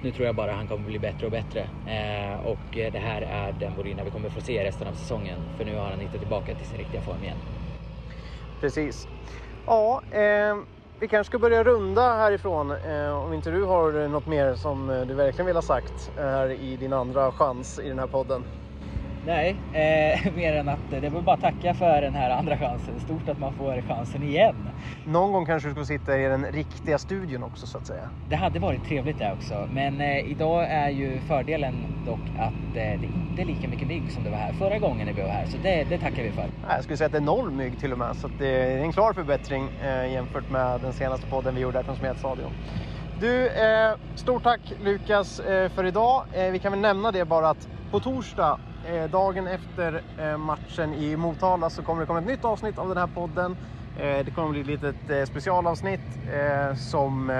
nu 0.00 0.12
tror 0.12 0.26
jag 0.26 0.34
bara 0.36 0.52
han 0.52 0.68
kommer 0.68 0.86
bli 0.86 0.98
bättre 0.98 1.26
och 1.26 1.32
bättre. 1.32 1.60
Eh, 1.84 2.46
och 2.46 2.60
det 2.72 2.98
här 2.98 3.22
är 3.22 3.52
den 3.52 3.74
Borina 3.74 4.04
vi 4.04 4.10
kommer 4.10 4.28
få 4.30 4.40
se 4.40 4.64
resten 4.64 4.88
av 4.88 4.94
säsongen. 4.94 5.38
För 5.56 5.64
nu 5.64 5.76
har 5.76 5.90
han 5.90 6.00
hittat 6.00 6.20
tillbaka 6.20 6.54
till 6.54 6.66
sin 6.66 6.78
riktiga 6.78 7.02
form 7.02 7.24
igen. 7.24 7.38
Precis. 8.60 9.08
Ja, 9.70 10.02
eh, 10.10 10.56
vi 11.00 11.08
kanske 11.08 11.30
ska 11.30 11.38
börja 11.38 11.64
runda 11.64 12.14
härifrån. 12.16 12.70
Eh, 12.70 13.24
om 13.24 13.32
inte 13.32 13.50
du 13.50 13.64
har 13.64 14.08
något 14.08 14.26
mer 14.26 14.54
som 14.54 14.90
eh, 14.90 15.00
du 15.00 15.14
verkligen 15.14 15.46
vill 15.46 15.56
ha 15.56 15.62
sagt 15.62 16.10
eh, 16.16 16.24
här 16.24 16.50
i 16.50 16.76
din 16.76 16.92
andra 16.92 17.32
chans 17.32 17.78
i 17.78 17.88
den 17.88 17.98
här 17.98 18.06
podden. 18.06 18.44
Nej, 19.26 19.56
eh, 19.72 20.32
mer 20.36 20.52
än 20.56 20.68
att 20.68 20.90
det 20.90 21.00
vill 21.00 21.22
bara 21.22 21.36
tacka 21.36 21.74
för 21.74 22.02
den 22.02 22.14
här 22.14 22.30
andra 22.30 22.58
chansen. 22.58 23.00
Stort 23.00 23.28
att 23.28 23.38
man 23.38 23.52
får 23.52 23.82
chansen 23.88 24.22
igen. 24.22 24.54
Någon 25.06 25.32
gång 25.32 25.46
kanske 25.46 25.68
du 25.68 25.74
ska 25.74 25.84
sitta 25.84 26.18
i 26.18 26.22
den 26.22 26.44
riktiga 26.44 26.98
studion 26.98 27.42
också 27.42 27.66
så 27.66 27.78
att 27.78 27.86
säga. 27.86 28.08
Det 28.28 28.36
hade 28.36 28.58
varit 28.58 28.84
trevligt 28.84 29.18
det 29.18 29.32
också. 29.32 29.68
Men 29.72 30.00
eh, 30.00 30.30
idag 30.30 30.64
är 30.70 30.88
ju 30.88 31.20
fördelen 31.20 31.74
dock 32.06 32.20
att 32.38 32.76
eh, 32.76 33.00
det 33.00 33.06
inte 33.06 33.42
är 33.42 33.44
lika 33.44 33.68
mycket 33.68 33.88
mygg 33.88 34.12
som 34.12 34.24
det 34.24 34.30
var 34.30 34.38
här 34.38 34.52
förra 34.52 34.78
gången 34.78 35.06
när 35.06 35.14
vi 35.14 35.22
var 35.22 35.28
här. 35.28 35.46
Så 35.46 35.56
det, 35.62 35.84
det 35.84 35.98
tackar 35.98 36.22
vi 36.22 36.30
för. 36.30 36.46
Jag 36.68 36.84
skulle 36.84 36.96
säga 36.96 37.06
att 37.06 37.12
det 37.12 37.18
är 37.18 37.22
noll 37.22 37.50
mygg 37.50 37.80
till 37.80 37.92
och 37.92 37.98
med. 37.98 38.16
Så 38.16 38.28
det 38.38 38.46
är 38.46 38.78
en 38.78 38.92
klar 38.92 39.12
förbättring 39.12 39.68
eh, 39.82 40.12
jämfört 40.12 40.50
med 40.50 40.80
den 40.80 40.92
senaste 40.92 41.26
podden 41.26 41.54
vi 41.54 41.60
gjorde 41.60 41.78
här 41.78 41.84
från 41.84 41.96
Smedstadion. 41.96 42.52
Du, 43.20 43.46
eh, 43.46 43.94
stort 44.14 44.42
tack 44.42 44.60
Lukas 44.80 45.40
eh, 45.40 45.68
för 45.68 45.84
idag. 45.84 46.24
vi 46.52 46.58
kan 46.58 46.72
väl 46.72 46.80
nämna 46.80 47.12
det 47.12 47.24
bara 47.24 47.50
att 47.50 47.68
på 47.90 48.00
torsdag 48.00 48.58
Eh, 48.60 48.69
Eh, 48.90 49.10
dagen 49.10 49.46
efter 49.46 50.02
eh, 50.18 50.36
matchen 50.36 50.94
i 50.94 51.16
Motala 51.16 51.70
så 51.70 51.82
kommer 51.82 52.00
det 52.00 52.06
komma 52.06 52.18
ett 52.18 52.26
nytt 52.26 52.44
avsnitt 52.44 52.78
av 52.78 52.88
den 52.88 52.96
här 52.96 53.06
podden. 53.06 53.56
Eh, 53.98 54.24
det 54.24 54.34
kommer 54.34 54.50
bli 54.50 54.60
ett 54.60 54.66
litet 54.66 55.28
specialavsnitt 55.28 56.00
som, 56.76 57.30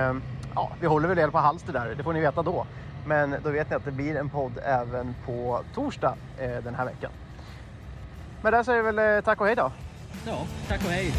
ja, 0.54 0.70
vi 0.80 0.86
håller 0.86 1.08
väl 1.08 1.18
er 1.18 1.28
på 1.28 1.38
halster 1.38 1.72
där, 1.72 1.94
det 1.96 2.02
får 2.02 2.12
ni 2.12 2.20
veta 2.20 2.42
då. 2.42 2.66
Men 3.06 3.36
då 3.44 3.50
vet 3.50 3.70
ni 3.70 3.76
att 3.76 3.84
det 3.84 3.90
blir 3.90 4.16
en 4.16 4.28
podd 4.28 4.52
även 4.64 5.14
på 5.26 5.60
torsdag 5.74 6.14
den 6.64 6.74
här 6.74 6.84
veckan. 6.84 7.10
Men 8.42 8.52
där 8.52 8.62
säger 8.62 8.82
vi 8.82 8.92
väl 8.92 9.22
tack 9.22 9.40
och 9.40 9.46
hej 9.46 9.56
då. 9.56 9.72
Ja, 10.26 10.38
tack 10.68 10.84
och 10.84 10.90
hej. 10.90 11.12